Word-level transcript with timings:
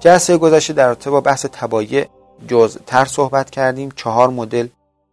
جلسه 0.00 0.38
گذشته 0.38 0.72
در 0.72 0.86
رابطه 0.86 1.10
با 1.10 1.20
بحث 1.20 1.46
تبایع 1.46 2.08
تر 2.86 3.04
صحبت 3.04 3.50
کردیم. 3.50 3.90
چهار 3.90 4.30
مدل 4.30 4.68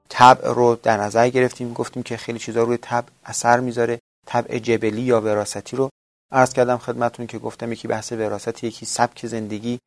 طبع 0.10 0.54
رو 0.54 0.76
در 0.76 0.98
نظر 0.98 1.30
گرفتیم. 1.30 1.74
گفتیم 1.74 2.04
که 2.04 2.18
خیلی 2.18 2.40
چیزا 2.40 2.64
روی 2.64 2.78
طبع 2.78 3.08
اثر 3.26 3.60
می‌ذاره. 3.60 4.00
طبع 4.26 4.60
جبلی 4.60 5.02
یا 5.02 5.22
وراثتی 5.22 5.76
رو 5.76 5.90
عرض 6.32 6.54
کردم 6.54 6.78
خدمتون 6.78 7.28
که 7.28 7.40
گفتم 7.40 7.72
یکی 7.72 7.88
بحث 7.88 8.12
وراثت 8.12 8.64
یکی 8.64 8.86
سبک 8.86 9.26
زندگی 9.28 9.80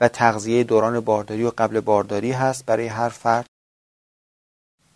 و 0.00 0.08
تغذیه 0.08 0.64
دوران 0.64 1.00
بارداری 1.00 1.44
و 1.44 1.52
قبل 1.58 1.80
بارداری 1.80 2.32
هست 2.32 2.66
برای 2.66 2.86
هر 2.86 3.08
فرد. 3.08 3.46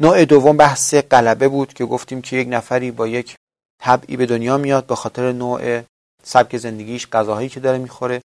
نوع 0.00 0.25
دوم 0.25 0.56
بحث 0.56 0.95
قلبه 0.95 1.48
بود 1.48 1.75
که 1.75 1.84
گفتیم 1.84 2.23
که 2.23 2.36
یک 2.36 2.48
نفری 2.50 2.91
با 2.91 3.06
یک 3.06 3.36
طبعی 3.83 4.16
به 4.16 4.27
دنیا 4.27 4.56
میاد 4.56 4.86
به 4.86 4.95
خاطر 4.95 5.33
نوع 5.33 5.83
سبک 6.23 6.56
زندگیش 6.56 7.06
غذاهایی 7.06 7.48
که 7.48 7.61
داره 7.61 7.78
می‌خوره. 7.78 8.23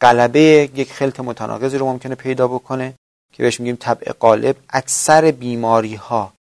قلبه 0.00 0.70
یک 0.74 0.92
خلط 0.92 1.20
متناقضی 1.20 1.78
رو 1.78 1.86
ممکنه 1.86 2.14
پیدا 2.14 2.48
بکنه 2.48 2.94
که 3.32 3.42
بهش 3.42 3.60
میگیم 3.60 3.76
طبع 3.76 4.12
قالب 4.12 4.56
اکثر 4.70 5.30
بیماری 5.30 5.94
ها 5.94 6.32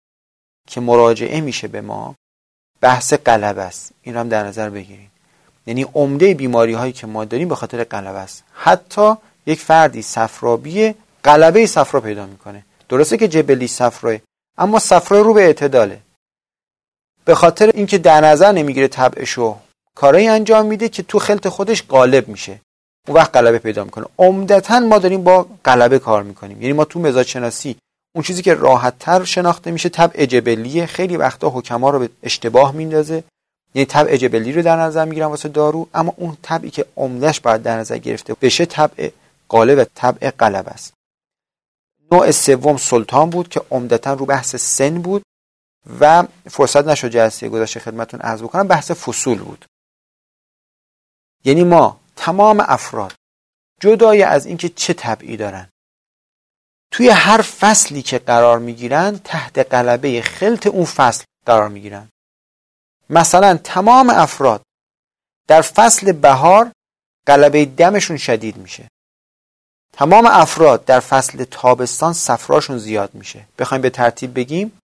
که 0.68 0.80
مراجعه 0.80 1.40
میشه 1.40 1.68
به 1.68 1.80
ما 1.80 2.14
بحث 2.80 3.12
قلب 3.12 3.58
است. 3.58 3.92
این 4.02 4.14
رو 4.14 4.20
هم 4.20 4.28
در 4.28 4.44
نظر 4.44 4.70
بگیریم 4.70 5.10
یعنی 5.66 5.82
عمده 5.94 6.34
بیماری 6.34 6.72
هایی 6.72 6.92
که 6.92 7.06
ما 7.06 7.24
داریم 7.24 7.48
به 7.48 7.54
خاطر 7.54 7.84
قلب 7.84 8.14
است. 8.14 8.44
حتی 8.52 9.14
یک 9.46 9.60
فردی 9.60 10.02
صفرابی 10.02 10.94
قلبه 11.22 11.66
صفرا 11.66 12.00
پیدا 12.00 12.26
می‌کنه. 12.26 12.64
درسته 12.88 13.16
که 13.16 13.28
جبلی 13.28 13.66
صفراه 13.66 14.18
اما 14.58 14.78
صفرا 14.78 15.20
رو 15.20 15.34
به 15.34 15.42
اعتداله. 15.42 16.00
به 17.24 17.34
خاطر 17.34 17.70
اینکه 17.74 17.98
در 17.98 18.20
نظر 18.20 18.52
نمی‌گیره 18.52 18.88
طبعشو 18.88 19.56
کارایی 19.96 20.28
انجام 20.28 20.66
میده 20.66 20.88
که 20.88 21.02
تو 21.02 21.18
خلط 21.18 21.48
خودش 21.48 21.86
غالب 21.86 22.28
میشه. 22.28 22.60
اون 23.08 23.16
وقت 23.16 23.36
غلبه 23.36 23.58
پیدا 23.58 23.84
می‌کنه. 23.84 24.06
عمدتا 24.18 24.80
ما 24.80 24.98
داریم 24.98 25.24
با 25.24 25.46
غلبه 25.64 25.98
کار 25.98 26.22
می‌کنیم. 26.22 26.62
یعنی 26.62 26.72
ما 26.72 26.84
تو 26.84 27.00
مزاج 27.00 27.26
شناسی 27.26 27.76
اون 28.14 28.24
چیزی 28.24 28.42
که 28.42 28.54
راحت 28.54 28.98
تر 28.98 29.24
شناخته 29.24 29.70
میشه 29.70 29.88
طبع 29.88 30.26
جبلیه. 30.26 30.86
خیلی 30.86 31.16
وقتا 31.16 31.50
حکما 31.50 31.90
رو 31.90 31.98
به 31.98 32.08
اشتباه 32.22 32.72
میندازه. 32.72 33.24
یعنی 33.74 33.86
طبع 33.86 34.16
جبلی 34.16 34.52
رو 34.52 34.62
در 34.62 34.76
نظر 34.76 35.04
می‌گیرن 35.04 35.26
واسه 35.26 35.48
دارو 35.48 35.88
اما 35.94 36.14
اون 36.16 36.36
طبعی 36.42 36.70
که 36.70 36.86
عمدهش 36.96 37.40
باید 37.40 37.62
در 37.62 37.78
نظر 37.78 37.98
گرفته 37.98 38.34
بشه 38.42 38.66
طبع 38.66 39.10
غالب 39.48 39.78
و 39.78 39.84
طبع 39.94 40.30
قلب 40.30 40.68
است. 40.68 40.92
نوع 42.12 42.30
سوم 42.30 42.76
سلطان 42.76 43.30
بود 43.30 43.48
که 43.48 43.62
عمدتا 43.70 44.14
رو 44.14 44.26
بحث 44.26 44.56
سن 44.56 45.02
بود 45.02 45.22
و 46.00 46.24
فرصت 46.50 46.86
نشد 46.86 47.08
جلسه 47.08 47.48
گذشته 47.48 47.80
خدمتون 47.80 48.20
عرض 48.20 48.42
بکنم 48.42 48.68
بحث 48.68 48.90
فصول 48.90 49.38
بود. 49.38 49.64
یعنی 51.44 51.64
ما 51.64 52.00
تمام 52.16 52.60
افراد 52.60 53.14
جدای 53.80 54.22
از 54.22 54.46
اینکه 54.46 54.68
چه 54.68 54.92
طبعی 54.92 55.36
دارن. 55.36 55.68
توی 56.90 57.08
هر 57.08 57.42
فصلی 57.42 58.02
که 58.02 58.18
قرار 58.18 58.58
می‌گیرن 58.58 59.18
تحت 59.24 59.58
قلبه 59.58 60.22
خلط 60.22 60.66
اون 60.66 60.84
فصل 60.84 61.24
قرار 61.46 61.68
می‌گیرن. 61.68 62.08
مثلا 63.10 63.56
تمام 63.56 64.10
افراد 64.10 64.62
در 65.48 65.62
فصل 65.62 66.12
بهار 66.12 66.72
قلبه 67.26 67.64
دمشون 67.64 68.16
شدید 68.16 68.56
میشه. 68.56 68.88
تمام 69.92 70.26
افراد 70.26 70.84
در 70.84 71.00
فصل 71.00 71.44
تابستان 71.44 72.12
صفراشون 72.12 72.78
زیاد 72.78 73.14
میشه. 73.14 73.46
بخوایم 73.58 73.82
به 73.82 73.90
ترتیب 73.90 74.34
بگیم 74.34 74.78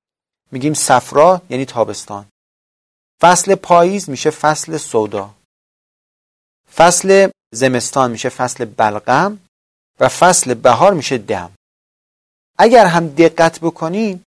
میگیم 0.52 0.74
صفرا 0.74 1.42
یعنی 1.50 1.64
تابستان. 1.64 2.26
فصل 3.20 3.54
پاییز 3.54 4.10
میشه 4.10 4.30
فصل 4.30 4.76
سودا. 4.76 5.34
فصل 6.76 7.30
زمستان 7.54 8.10
میشه 8.10 8.28
فصل 8.28 8.64
بلغم 8.64 9.38
و 10.00 10.08
فصل 10.08 10.54
بهار 10.54 10.94
میشه 10.94 11.18
دم. 11.18 11.50
اگر 12.58 12.86
هم 12.86 13.08
دقت 13.08 13.60
بکنین 13.60 14.22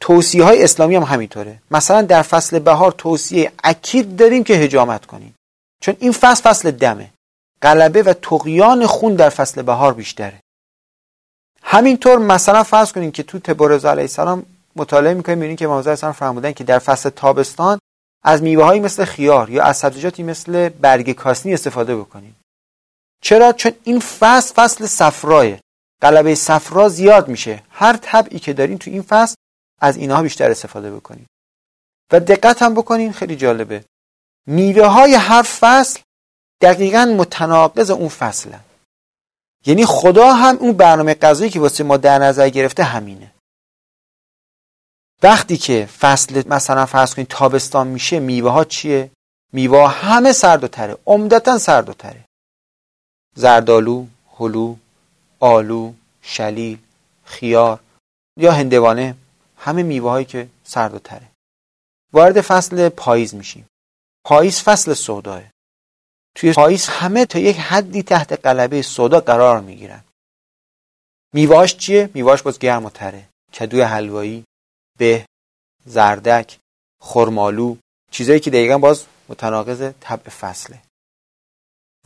توصیه 0.00 0.44
های 0.44 0.64
اسلامی 0.64 0.96
هم 0.96 1.02
همینطوره. 1.02 1.58
مثلا 1.70 2.02
در 2.02 2.22
فصل 2.22 2.58
بهار 2.58 2.92
توصیه 2.92 3.52
اکید 3.64 4.16
داریم 4.16 4.44
که 4.44 4.54
هجامت 4.54 5.06
کنیم 5.06 5.34
چون 5.82 5.96
این 6.00 6.12
فصل 6.12 6.42
فصل 6.42 6.70
دمه. 6.70 7.10
غلبه 7.62 8.02
و 8.02 8.12
تقیان 8.12 8.86
خون 8.86 9.14
در 9.14 9.28
فصل 9.28 9.62
بهار 9.62 9.94
بیشتره. 9.94 10.40
همینطور 11.62 12.18
مثلا 12.18 12.62
فرض 12.62 12.92
کنین 12.92 13.12
که 13.12 13.22
تو 13.22 13.38
تبارز 13.38 13.84
علیه 13.84 14.02
السلام 14.02 14.46
مطالعه 14.76 15.14
می‌کنیم 15.14 15.38
می‌بینیم 15.38 15.56
که 15.56 15.66
موضوع 15.66 15.92
اصلا 15.92 16.12
فرمودن 16.12 16.52
که 16.52 16.64
در 16.64 16.78
فصل 16.78 17.10
تابستان 17.10 17.78
از 18.24 18.42
میوه 18.42 18.64
هایی 18.64 18.80
مثل 18.80 19.04
خیار 19.04 19.50
یا 19.50 19.64
از 19.64 19.76
سبزیجاتی 19.76 20.22
مثل 20.22 20.68
برگ 20.68 21.12
کاسنی 21.12 21.54
استفاده 21.54 21.96
بکنیم. 21.96 22.36
چرا؟ 23.22 23.52
چون 23.52 23.72
این 23.84 24.00
فصل 24.00 24.54
فصل 24.54 24.86
صفراه 24.86 25.46
قلبه 26.00 26.34
صفرا 26.34 26.88
زیاد 26.88 27.28
میشه. 27.28 27.62
هر 27.70 27.96
طبعی 27.96 28.38
که 28.38 28.52
دارین 28.52 28.78
تو 28.78 28.90
این 28.90 29.02
فصل 29.02 29.34
از 29.80 29.96
اینها 29.96 30.22
بیشتر 30.22 30.50
استفاده 30.50 30.90
بکنیم. 30.90 31.26
و 32.12 32.20
دقت 32.20 32.62
هم 32.62 32.74
بکنین 32.74 33.12
خیلی 33.12 33.36
جالبه. 33.36 33.84
میوه 34.46 34.86
های 34.86 35.14
هر 35.14 35.42
فصل 35.42 36.00
دقیقا 36.60 37.04
متناقض 37.04 37.90
اون 37.90 38.08
فصله 38.08 38.60
یعنی 39.66 39.86
خدا 39.86 40.32
هم 40.32 40.56
اون 40.56 40.72
برنامه 40.72 41.14
غذایی 41.14 41.50
که 41.50 41.60
واسه 41.60 41.84
ما 41.84 41.96
در 41.96 42.18
نظر 42.18 42.48
گرفته 42.48 42.82
همینه. 42.82 43.33
وقتی 45.22 45.56
که 45.56 45.86
فصل 45.86 46.42
مثلا 46.48 46.86
فرض 46.86 47.14
کنید 47.14 47.28
تابستان 47.28 47.86
میشه 47.86 48.20
میوه 48.20 48.50
ها 48.50 48.64
چیه؟ 48.64 49.10
میوه 49.52 49.88
همه 49.88 50.32
سرد 50.32 50.64
و 50.64 50.68
تره 50.68 50.96
عمدتا 51.06 51.58
سرد 51.58 51.88
و 51.88 51.92
تره. 51.92 52.24
زردالو 53.36 54.06
هلو 54.38 54.76
آلو 55.40 55.92
شلیل 56.22 56.78
خیار 57.24 57.80
یا 58.36 58.52
هندوانه 58.52 59.16
همه 59.58 59.82
میوه 59.82 60.10
هایی 60.10 60.24
که 60.24 60.48
سرد 60.64 60.94
و 60.94 60.98
تره. 60.98 61.30
وارد 62.12 62.40
فصل 62.40 62.88
پاییز 62.88 63.34
میشیم. 63.34 63.66
پاییز 64.24 64.62
فصل 64.62 64.94
سوداه 64.94 65.42
توی 66.36 66.52
پاییز 66.52 66.88
همه 66.88 67.26
تا 67.26 67.38
یک 67.38 67.56
حدی 67.56 68.02
تحت 68.02 68.32
قلبه 68.32 68.82
سودا 68.82 69.20
قرار 69.20 69.60
می‌گیرن. 69.60 70.04
میواش 71.34 71.76
چیه؟ 71.76 72.10
میواش 72.14 72.42
باز 72.42 72.58
گرم 72.58 72.84
و 72.84 72.90
تره. 72.90 73.28
کدوی 73.54 73.80
حلوایی 73.80 74.44
به 74.98 75.26
زردک 75.86 76.58
خرمالو 77.00 77.76
چیزایی 78.10 78.40
که 78.40 78.50
دقیقا 78.50 78.78
باز 78.78 79.04
متناقض 79.28 79.90
طبع 80.00 80.30
فصله. 80.30 80.78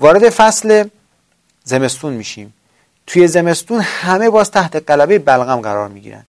وارد 0.01 0.31
فصل 0.31 0.89
زمستون 1.65 2.13
میشیم. 2.13 2.55
توی 3.07 3.29
زمستون 3.29 3.81
همه 3.81 4.31
باز 4.31 4.51
تحت 4.51 4.77
قلبه 4.77 5.19
بلغم 5.19 5.61
قرار 5.61 5.89
می‌گیرن. 5.89 6.25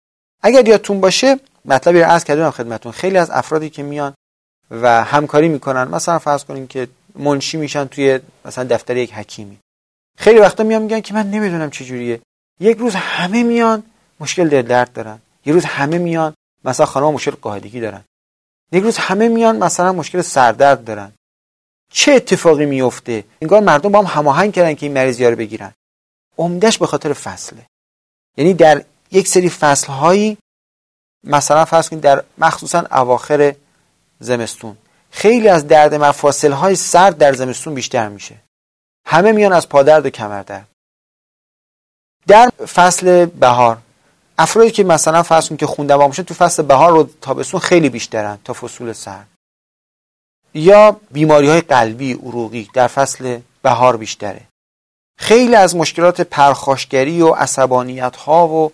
اگر 0.42 0.68
یادتون 0.68 1.00
باشه 1.00 1.40
مطلبی 1.64 2.00
رو 2.00 2.06
عرض 2.06 2.24
کردم 2.24 2.50
خدمتون. 2.50 2.92
خیلی 2.92 3.18
از 3.18 3.30
افرادی 3.30 3.70
که 3.70 3.82
میان 3.82 4.14
و 4.70 5.04
همکاری 5.04 5.48
می‌کنن 5.48 5.84
مثلا 5.84 6.18
فرض 6.18 6.44
کنیم 6.44 6.66
که 6.66 6.88
منشی 7.14 7.56
میشن 7.56 7.84
توی 7.84 8.20
مثلا 8.44 8.64
دفتر 8.64 8.96
یک 8.96 9.12
حکیمی. 9.12 9.58
خیلی 10.18 10.38
وقتا 10.38 10.64
میان 10.64 10.82
میگن 10.82 11.00
که 11.00 11.14
من 11.14 11.30
نمی‌دونم 11.30 11.70
چجوریه 11.70 12.20
یک 12.60 12.76
روز 12.76 12.94
همه 12.94 13.42
میان 13.42 13.82
مشکل 14.20 14.48
دل 14.48 14.62
درد 14.62 14.92
دارن. 14.92 15.18
یه 15.46 15.52
روز 15.52 15.64
همه 15.64 15.98
میان 15.98 16.34
مثلا 16.66 16.86
خانم 16.86 17.12
مشکل 17.12 17.30
قاعدگی 17.30 17.80
دارن. 17.80 18.04
یک 18.72 18.82
روز 18.82 18.98
همه 18.98 19.28
میان 19.28 19.56
مثلا 19.56 19.92
مشکل 19.92 20.20
سردرد 20.20 20.84
دارن. 20.84 21.12
چه 21.92 22.12
اتفاقی 22.12 22.66
میفته 22.66 23.24
انگار 23.42 23.60
مردم 23.60 23.92
با 23.92 23.98
هم 23.98 24.18
هماهنگ 24.18 24.52
کردن 24.52 24.74
که 24.74 24.86
این 24.86 24.92
مریضی 24.92 25.24
رو 25.24 25.36
بگیرن. 25.36 25.72
عمدش 26.38 26.78
به 26.78 26.86
خاطر 26.86 27.12
فصله. 27.12 27.66
یعنی 28.36 28.54
در 28.54 28.84
یک 29.12 29.28
سری 29.28 29.50
فصل 29.50 29.92
هایی 29.92 30.38
مثلا 31.24 31.64
فرض 31.64 31.88
کنید 31.88 32.02
در 32.02 32.24
مخصوصا 32.38 32.86
اواخر 32.90 33.54
زمستون 34.20 34.76
خیلی 35.10 35.48
از 35.48 35.66
درد 35.66 35.94
مفاصل 35.94 36.52
های 36.52 36.76
سرد 36.76 37.18
در 37.18 37.32
زمستون 37.32 37.74
بیشتر 37.74 38.08
میشه. 38.08 38.36
همه 39.06 39.32
میان 39.32 39.52
از 39.52 39.68
پادرد 39.68 40.06
و 40.06 40.10
کمردرد. 40.10 40.68
در 42.26 42.48
فصل 42.48 43.26
بهار 43.26 43.78
افرادی 44.38 44.70
که 44.70 44.84
مثلا 44.84 45.22
کنید 45.22 45.60
که 45.60 45.66
خون 45.66 45.86
دوام 45.86 46.10
تو 46.10 46.34
فصل 46.34 46.62
بهار 46.62 46.94
و 46.94 47.08
تابستون 47.20 47.60
خیلی 47.60 47.88
بیشترن 47.88 48.38
تا 48.44 48.52
فصول 48.52 48.92
سرد 48.92 49.26
یا 50.54 51.00
بیماری 51.10 51.48
های 51.48 51.60
قلبی 51.60 52.12
عروقی 52.12 52.68
در 52.74 52.86
فصل 52.86 53.38
بهار 53.62 53.96
بیشتره. 53.96 54.40
خیلی 55.18 55.54
از 55.54 55.76
مشکلات 55.76 56.20
پرخاشگری 56.20 57.22
و 57.22 57.28
عصبانیت 57.28 58.16
ها 58.16 58.48
و 58.48 58.72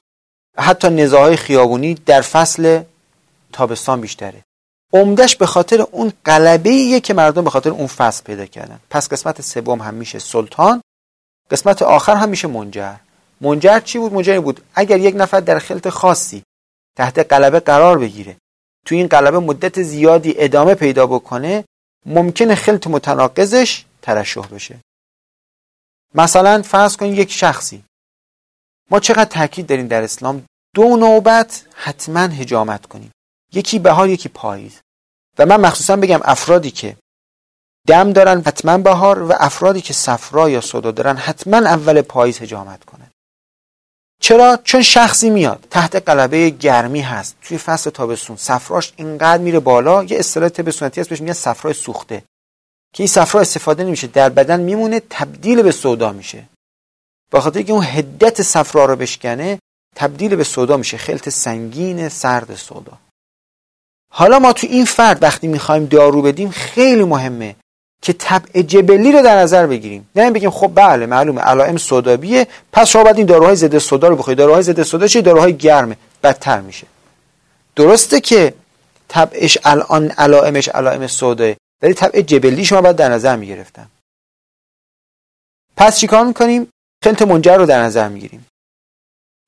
حتی 0.59 0.89
نزاهای 0.89 1.37
خیابونی 1.37 1.95
در 1.95 2.21
فصل 2.21 2.83
تابستان 3.53 4.01
بیشتره. 4.01 4.43
عمدش 4.93 5.37
به 5.37 5.47
خاطر 5.47 5.81
اون 5.81 6.13
قلبه 6.25 7.01
که 7.01 7.15
مردم 7.15 7.45
به 7.45 7.51
خاطر 7.51 7.71
اون 7.71 7.87
فصل 7.87 8.25
پیدا 8.25 8.47
کردن. 8.47 8.81
پس 8.91 9.09
قسمت 9.09 9.41
سوم 9.41 9.83
هم 9.83 9.95
میشه 9.95 10.19
سلطان 10.19 10.83
قسمت 11.51 11.83
آخر 11.83 12.15
هم 12.15 12.29
میشه 12.29 12.49
منجر. 12.49 12.95
منجر 13.43 13.81
چی 13.81 13.99
بود؟ 13.99 14.13
منجر 14.13 14.41
بود. 14.41 14.61
اگر 14.75 14.99
یک 14.99 15.15
نفر 15.19 15.41
در 15.41 15.59
خلط 15.59 15.89
خاصی 15.89 16.43
تحت 16.97 17.19
قلبه 17.19 17.61
قرار 17.61 17.99
بگیره 17.99 18.37
تو 18.87 18.95
این 18.95 19.07
قلبه 19.07 19.39
مدت 19.39 19.83
زیادی 19.83 20.35
ادامه 20.37 20.75
پیدا 20.75 21.07
بکنه 21.07 21.65
ممکنه 22.07 22.55
خلط 22.55 22.87
متناقضش 22.87 23.85
ترشح 24.03 24.47
بشه. 24.47 24.81
مثلا 26.15 26.63
فرض 26.63 26.97
کنید 26.97 27.19
یک 27.19 27.33
شخصی. 27.33 27.85
ما 28.91 29.01
چقدر 29.01 29.25
تاکید 29.25 29.67
داریم 29.67 29.89
در 29.89 30.03
اسلام؟ 30.03 30.45
دو 30.75 30.97
نوبت 30.97 31.67
حتما 31.75 32.21
هجامت 32.21 32.87
کنیم. 32.87 33.13
یکی 33.53 33.79
بهار 33.79 34.09
یکی 34.09 34.29
پاییز. 34.29 34.81
و 35.39 35.47
من 35.47 35.61
مخصوصا 35.61 35.97
بگم 35.97 36.21
افرادی 36.23 36.71
که 36.71 36.97
دم 37.89 38.13
دارن 38.13 38.41
حتما 38.41 38.79
بهار 38.79 39.23
و 39.23 39.33
افرادی 39.39 39.81
که 39.81 39.93
صفرا 39.93 40.51
یا 40.51 40.61
صدا 40.61 40.91
دارن 40.91 41.17
حتما 41.17 41.57
اول 41.57 42.03
پاییز 42.03 42.39
هجامت 42.43 42.85
کنن. 42.85 43.12
چرا؟ 44.23 44.59
چون 44.65 44.83
شخصی 44.83 45.31
میاد. 45.31 45.67
تحت 45.71 45.97
قلبه 46.09 46.51
گرمی 46.51 47.01
هست. 47.01 47.37
توی 47.43 47.59
فصل 47.59 47.91
تابستون 47.91 48.37
صفراش 48.37 48.93
اینقدر 48.97 49.43
میره 49.43 49.59
بالا 49.59 50.05
یه 50.05 50.19
اصطلاح 50.19 50.49
طب 50.49 50.71
سنتی 50.71 51.01
هست 51.01 51.11
بهش 51.11 51.21
میگن 51.21 51.33
صفرای 51.33 51.75
سوخته. 51.75 52.23
که 52.95 53.03
این 53.03 53.09
صفرا 53.09 53.41
استفاده 53.41 53.85
نمیشه 53.85 54.07
در 54.07 54.29
بدن 54.29 54.61
میمونه 54.61 55.01
تبدیل 55.11 55.63
به 55.63 55.73
سودا 55.73 56.13
میشه. 56.13 56.49
با 57.31 57.41
خاطر 57.41 57.63
که 57.63 57.73
اون 57.73 57.85
هدت 57.85 58.43
صفرا 58.43 58.85
رو 58.85 58.97
بشکنه 58.97 59.59
تبدیل 59.97 60.37
به 60.37 60.45
سودا 60.45 60.77
میشه. 60.77 60.97
خلط 60.97 61.29
سنگین 61.29 62.09
سرد 62.09 62.55
سودا. 62.55 62.99
حالا 64.13 64.39
ما 64.39 64.53
تو 64.53 64.67
این 64.67 64.85
فرد 64.85 65.23
وقتی 65.23 65.47
می‌خوایم 65.47 65.87
دارو 65.87 66.23
بدیم 66.23 66.51
خیلی 66.51 67.05
مهمه. 67.05 67.57
که 68.03 68.13
طبع 68.13 68.63
جبلی 68.63 69.13
رو 69.13 69.23
در 69.23 69.37
نظر 69.37 69.67
بگیریم. 69.67 70.09
نه 70.17 70.31
بگیم 70.31 70.51
خب 70.51 70.73
بله 70.75 71.07
معلومه. 71.07 71.41
علائم 71.41 71.77
سودابیه. 71.77 72.47
پس 72.73 72.89
شما 72.89 73.05
باید 73.05 73.17
این 73.17 73.27
داروهای 73.27 73.57
ضد 73.57 73.79
سودا 73.79 74.09
رو 74.09 74.17
بخورید. 74.17 74.39
داروهای 74.39 74.63
ضد 74.63 74.83
سودا 74.83 75.07
چه 75.07 75.21
داروهای 75.21 75.57
گرمه. 75.57 75.97
بدتر 76.23 76.61
میشه. 76.61 76.87
درسته 77.77 78.21
که 78.21 78.55
طبعش 79.09 79.59
الان 79.65 80.11
علائمش 80.11 80.69
علائم 80.69 81.07
سوداه 81.07 81.55
ولی 81.83 81.95
طبع 81.95 82.21
جبلی 82.21 82.65
شما 82.65 82.81
باید 82.81 82.97
در 82.97 83.09
نظر 83.09 83.37
می‌گرفتم 83.37 83.91
پس 85.77 85.99
چیکار 85.99 86.27
می‌کنیم؟ 86.27 86.69
خلط 87.05 87.23
منجر 87.23 87.57
رو 87.57 87.67
در 87.67 87.83
نظر 87.83 88.09
می‌گیریم. 88.09 88.47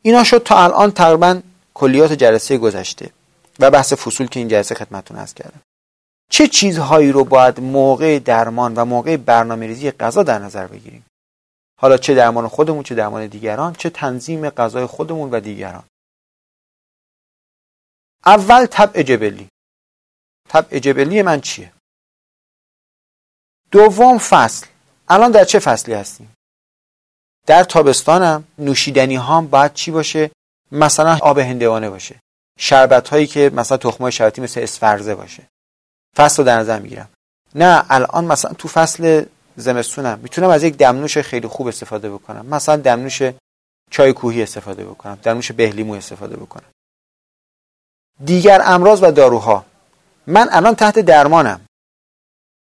اینا 0.02 0.24
شد 0.24 0.42
تا 0.42 0.64
الان 0.64 0.90
تقریبا 0.90 1.40
کلیات 1.74 2.12
جلسه 2.12 2.58
گذشته 2.58 3.10
و 3.58 3.70
بحث 3.70 3.92
فصول 3.92 4.26
که 4.26 4.40
این 4.40 4.48
جلسه 4.48 4.74
خدمتتون 4.74 5.16
هست 5.16 5.36
کردم. 5.36 5.60
چه 6.30 6.48
چیزهایی 6.48 7.12
رو 7.12 7.24
باید 7.24 7.60
موقع 7.60 8.18
درمان 8.18 8.74
و 8.74 8.84
موقع 8.84 9.16
برنامه 9.16 9.66
ریزی 9.66 9.90
غذا 9.90 10.22
در 10.22 10.38
نظر 10.38 10.66
بگیریم؟ 10.66 11.06
حالا 11.80 11.96
چه 11.96 12.14
درمان 12.14 12.48
خودمون 12.48 12.82
چه 12.82 12.94
درمان 12.94 13.26
دیگران 13.26 13.72
چه 13.74 13.90
تنظیم 13.90 14.50
غذای 14.50 14.86
خودمون 14.86 15.30
و 15.30 15.40
دیگران؟ 15.40 15.84
اول 18.26 18.66
طبع 18.66 19.02
جبلی. 19.02 19.48
طبع 20.48 20.78
جبلی 20.78 21.22
من 21.22 21.40
چیه؟ 21.40 21.72
دوم 23.70 24.18
فصل. 24.18 24.66
الان 25.08 25.30
در 25.30 25.44
چه 25.44 25.58
فصلی 25.58 25.94
هستیم؟ 25.94 26.34
در 27.46 27.64
تابستانم 27.64 28.44
نوشیدنی 28.58 29.16
هام 29.16 29.46
باید 29.46 29.74
چی 29.74 29.90
باشه؟ 29.90 30.30
مثلا 30.72 31.18
آب 31.22 31.38
هندوانه 31.38 31.90
باشه. 31.90 32.20
شربت 32.58 33.08
هایی 33.08 33.26
که 33.26 33.50
مثلا 33.54 33.78
تخمه 33.78 34.10
شربتی 34.10 34.40
مثل 34.40 34.60
اسفرزه 34.60 35.14
باشه. 35.14 35.48
فصل 36.16 36.36
رو 36.36 36.44
در 36.44 36.58
نظر 36.58 36.78
می‌گیرم. 36.78 37.08
نه 37.54 37.84
الان 37.90 38.24
مثلا 38.24 38.52
تو 38.52 38.68
فصل 38.68 39.24
زمستونم 39.56 40.18
می‌تونم 40.22 40.48
از 40.48 40.62
یک 40.62 40.76
دمنوش 40.76 41.18
خیلی 41.18 41.48
خوب 41.48 41.66
استفاده 41.66 42.10
بکنم. 42.10 42.46
مثلا 42.46 42.76
دمنوش 42.76 43.22
چای 43.90 44.12
کوهی 44.12 44.42
استفاده 44.42 44.84
بکنم 44.84 45.18
دمنوش 45.22 45.52
بهلیمو 45.52 45.94
استفاده 45.94 46.36
بکنم. 46.36 46.70
دیگر 48.24 48.62
امراض 48.64 49.02
و 49.02 49.10
داروها. 49.10 49.64
من 50.26 50.48
الان 50.50 50.74
تحت 50.74 50.98
درمانم. 50.98 51.60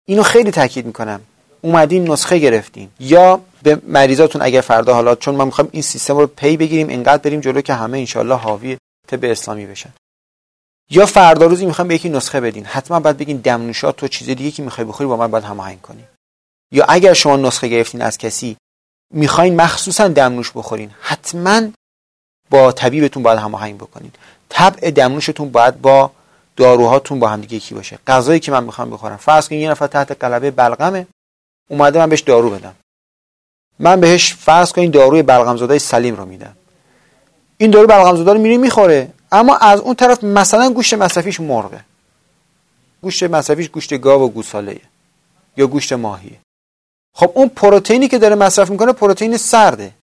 اینو 0.07 0.23
خیلی 0.23 0.51
تاکید 0.51 0.85
می‌کنم. 0.85 1.21
اومدیم 1.61 2.11
نسخه 2.11 2.37
گرفتیم. 2.37 2.93
یا 2.99 3.41
به 3.63 3.81
مریضاتون 3.83 4.41
اگر 4.41 4.61
فردا 4.61 4.93
حالا 4.93 5.15
چون 5.15 5.35
ما 5.35 5.45
می‌خوایم 5.45 5.69
این 5.73 5.81
سیستم 5.81 6.17
رو 6.17 6.27
پی 6.27 6.57
بگیریم 6.57 6.87
اینقدر 6.87 7.23
بریم 7.23 7.39
جلو 7.39 7.61
که 7.61 7.73
همه 7.73 7.97
انشالله 7.97 8.35
حاوی 8.35 8.77
طب 9.07 9.23
اسلامی 9.23 9.65
بشن. 9.65 9.93
یا 10.95 11.05
فردا 11.05 11.45
روزی 11.45 11.65
می‌خوایم 11.65 11.87
به 11.87 11.95
یکی 11.95 12.09
نسخه 12.09 12.41
بدین. 12.41 12.65
حتما 12.65 12.99
باید 12.99 13.17
بگین 13.17 13.37
دمنوشات 13.37 13.95
تو 13.95 14.07
چیز 14.07 14.29
دیگه 14.29 14.51
که 14.51 14.63
می‌خوای 14.63 14.87
بخوری 14.87 15.07
با 15.07 15.17
من 15.17 15.31
باید 15.31 15.43
هماهنگ 15.43 15.81
کنی. 15.81 16.03
یا 16.71 16.85
اگر 16.89 17.13
شما 17.13 17.37
نسخه 17.37 17.67
گرفتین 17.67 18.01
از 18.01 18.17
کسی 18.17 18.57
می‌خواین 19.13 19.55
مخصوصا 19.55 20.07
دمنوش 20.07 20.51
بخورین. 20.55 20.91
حتما 21.01 21.61
با 22.49 22.71
طبیبتون 22.71 23.23
باید 23.23 23.39
هماهنگ 23.39 23.77
بکنین. 23.77 24.11
طبع 24.49 24.91
دمنوشتون 24.91 25.51
باید 25.51 25.81
با 25.81 26.11
داروهاتون 26.55 27.19
با 27.19 27.27
هم 27.27 27.41
دیگه 27.41 27.55
یکی 27.55 27.75
باشه. 27.75 27.99
غذایی 28.07 28.39
که 28.39 28.51
من 28.51 28.63
می‌خوام 28.63 28.89
بخورم. 28.89 29.17
فرض 29.17 29.49
کن 29.49 29.55
یه 29.55 29.69
نفر 29.69 29.87
تحت 29.87 30.11
قلبه 30.11 30.51
بلغمه 30.51 31.07
اومده 31.69 31.99
من 31.99 32.09
بهش 32.09 32.21
دارو 32.21 32.49
بدم. 32.49 32.75
من 33.79 33.99
بهش 33.99 34.33
فرض 34.33 34.71
کن 34.71 34.89
داروی 34.89 35.23
بلغم 35.23 35.57
زاده 35.57 35.79
سلیم 35.79 36.15
رو 36.15 36.25
میدم. 36.25 36.55
این 37.57 37.71
دارو 37.71 37.87
بلغم 37.87 38.15
زاده 38.15 38.33
رو 38.33 38.39
میره 38.39 38.57
می‌خوره. 38.57 39.11
اما 39.33 39.55
از 39.55 39.79
اون 39.79 39.95
طرف 39.95 40.23
مثلا 40.23 40.69
گوشت 40.69 40.93
مصرفیش 40.93 41.39
مرغه. 41.39 41.85
گوشت 43.01 43.23
مصرفیش 43.23 43.69
گوشت 43.69 43.97
گاو 43.97 44.21
و 44.21 44.27
گوساله 44.27 44.81
یا 45.57 45.67
گوشت 45.67 45.93
ماهیه. 45.93 46.39
خب 47.15 47.31
اون 47.35 47.49
پروتئینی 47.49 48.07
که 48.07 48.17
داره 48.17 48.35
مصرف 48.35 48.69
می‌کنه 48.69 48.93
پروتئین 48.93 49.37
سرده. 49.37 49.93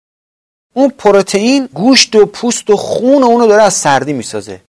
اون 0.74 0.90
پروتئین 0.90 1.66
گوشت 1.66 2.16
و 2.16 2.26
پوست 2.26 2.70
و 2.70 2.76
خون 2.76 3.22
اونو 3.22 3.46
داره 3.46 3.62
از 3.62 3.74
سردی 3.74 4.12
می‌سازه. 4.12 4.60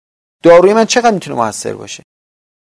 داروی 0.43 0.73
من 0.73 0.85
چقدر 0.85 1.11
می‌تونه 1.11 1.37
موثر 1.37 1.73
باشه؟ 1.73 2.03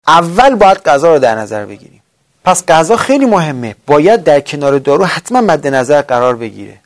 اول 0.06 0.54
باید 0.54 0.78
غذا 0.78 1.12
رو 1.12 1.18
در 1.18 1.34
نظر 1.34 1.66
بگیریم. 1.66 2.02
پس 2.44 2.66
غذا 2.66 2.96
خیلی 2.96 3.26
مهمه. 3.26 3.76
باید 3.86 4.24
در 4.24 4.40
کنار 4.40 4.78
دارو 4.78 5.04
حتما 5.04 5.40
مد 5.40 5.66
نظر 5.66 6.02
قرار 6.02 6.36
بگیره. 6.36 6.80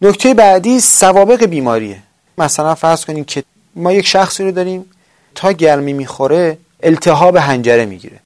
نکته 0.00 0.34
بعدی 0.34 0.80
سوابق 0.80 1.44
بیماریه. 1.44 2.02
مثلا 2.40 2.74
فرض 2.74 3.04
کنیم 3.04 3.24
که 3.24 3.44
ما 3.74 3.92
یک 3.92 4.06
شخصی 4.06 4.44
رو 4.44 4.52
داریم 4.52 4.90
تا 5.34 5.52
گرمی 5.52 5.92
می‌خوره 5.92 6.58
التهاب 6.82 7.36
هنجره 7.36 7.86
می‌گیره. 7.86 8.20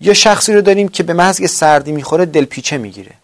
یا 0.00 0.14
شخصی 0.14 0.52
رو 0.52 0.60
داریم 0.60 0.88
که 0.88 1.02
به 1.02 1.12
محض 1.12 1.50
سردی 1.50 1.92
می‌خوره 1.92 2.26
دلپیچه 2.26 2.78
می‌گیره. 2.78 3.14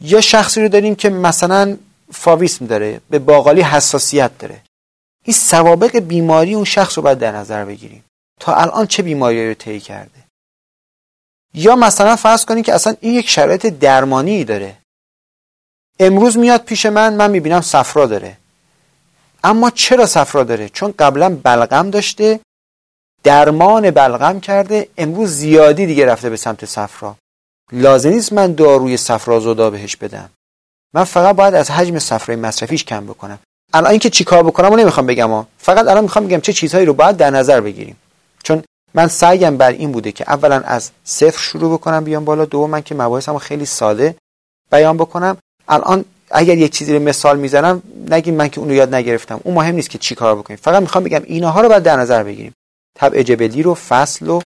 یا 0.00 0.20
شخصی 0.20 0.62
رو 0.62 0.68
داریم 0.68 0.94
که 0.94 1.10
مثلا 1.10 1.76
فاویسم 2.12 2.66
داره 2.66 3.00
به 3.10 3.18
باقالی 3.18 3.62
حساسیت 3.62 4.38
داره. 4.38 4.62
این 5.24 5.34
سوابق 5.34 5.98
بیماری 5.98 6.54
اون 6.54 6.64
شخص 6.64 6.98
رو 6.98 7.02
باید 7.02 7.18
در 7.18 7.32
نظر 7.32 7.64
بگیریم. 7.64 8.04
تا 8.40 8.54
الان 8.54 8.86
چه 8.86 9.02
بیماری 9.02 9.48
رو 9.48 9.54
طی 9.54 9.80
کرده؟ 9.80 10.24
یا 11.54 11.76
مثلا 11.76 12.16
فرض 12.16 12.44
کنید 12.44 12.64
که 12.64 12.74
اصلا 12.74 12.96
این 13.00 13.14
یک 13.14 13.28
شرایط 13.28 13.66
درمانی 13.66 14.44
داره. 14.44 14.76
امروز 16.00 16.38
میاد 16.38 16.64
پیش 16.64 16.86
من 16.86 17.14
من 17.14 17.30
می‌بینم 17.30 17.60
صفرا 17.60 18.06
داره. 18.06 18.37
اما 19.44 19.70
چرا 19.70 20.06
صفرا 20.06 20.44
داره؟ 20.44 20.68
چون 20.68 20.94
قبلا 20.98 21.36
بلغم 21.42 21.90
داشته 21.90 22.40
درمان 23.24 23.90
بلغم 23.90 24.40
کرده 24.40 24.88
امروز 24.98 25.30
زیادی 25.30 25.86
دیگه 25.86 26.06
رفته 26.06 26.30
به 26.30 26.36
سمت 26.36 26.64
صفرا. 26.64 27.16
لازم 27.72 28.10
نیست 28.10 28.32
من 28.32 28.54
داروی 28.54 28.96
صفرا 28.96 29.40
زودا 29.40 29.70
بهش 29.70 29.96
بدم. 29.96 30.30
من 30.94 31.04
فقط 31.04 31.36
باید 31.36 31.54
از 31.54 31.70
حجم 31.70 31.98
صفرای 31.98 32.38
مصرفیش 32.38 32.84
کم 32.84 33.06
بکنم. 33.06 33.38
الان 33.72 33.90
اینکه 33.90 34.10
چیکار 34.10 34.42
بکنم 34.42 34.72
و 34.72 34.76
نمی‌خوام 34.76 35.06
بگم 35.06 35.46
فقط 35.58 35.88
الان 35.88 36.02
می‌خوام 36.02 36.26
بگم 36.26 36.40
چه 36.40 36.52
چیزهایی 36.52 36.86
رو 36.86 36.94
باید 36.94 37.16
در 37.16 37.30
نظر 37.30 37.60
بگیریم. 37.60 37.96
چون 38.42 38.62
من 38.94 39.08
سعیم 39.08 39.56
بر 39.56 39.70
این 39.70 39.92
بوده 39.92 40.12
که 40.12 40.24
اولا 40.30 40.60
از 40.60 40.90
صفر 41.04 41.38
شروع 41.38 41.72
بکنم 41.74 42.04
بیام 42.04 42.24
بالا. 42.24 42.44
دوم 42.44 42.70
من 42.70 42.82
که 42.82 42.94
مباحثمو 42.94 43.38
خیلی 43.38 43.66
ساده 43.66 44.16
بیان 44.70 44.96
بکنم. 44.96 45.36
الان 45.68 46.04
اگر 46.30 46.58
یک 46.58 46.72
چیزی 46.72 46.94
رو 46.94 47.02
مثال 47.02 47.38
می‌زنم 47.38 47.82
نگیم 48.10 48.34
من 48.34 48.48
که 48.48 48.60
اونو 48.60 48.74
یاد 48.74 48.94
نگرفتم. 48.94 49.40
اون 49.44 49.54
مهم 49.54 49.74
نیست 49.74 49.90
که 49.90 49.98
چی 49.98 50.14
کار 50.14 50.36
بکنیم. 50.36 50.58
فقط 50.62 50.82
می‌خوام 50.82 51.04
بگم 51.04 51.22
اینها 51.24 51.60
رو 51.60 51.68
باید 51.68 51.82
در 51.82 51.96
نظر 51.96 52.22
بگیریم. 52.22 52.52
طبع 52.96 53.22
جبلی 53.22 53.62
رو 53.62 53.74
فصل 53.74 54.28
و 54.28 54.40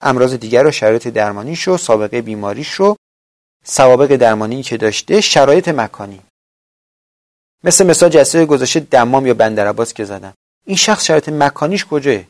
امراض 0.00 0.34
دیگر 0.34 0.62
رو 0.62 0.70
شرایط 0.70 1.08
درمانیش 1.08 1.62
رو 1.62 1.76
سابقه 1.76 2.22
بیماریش 2.22 2.72
رو 2.72 2.96
سوابق 3.64 4.16
درمانی 4.16 4.62
که 4.62 4.76
داشته 4.76 5.20
شرایط 5.20 5.68
مکانی. 5.68 6.20
مثل 7.64 7.86
مثال 7.86 8.10
جلسه 8.10 8.46
گذاشته 8.46 8.80
دمام 8.80 9.26
یا 9.26 9.34
بندرعباس 9.34 9.92
که 9.92 10.04
زدم 10.04 10.34
این 10.66 10.76
شخص 10.76 11.04
شرایط 11.04 11.28
مکانیش 11.28 11.84
کجاه 11.84 12.20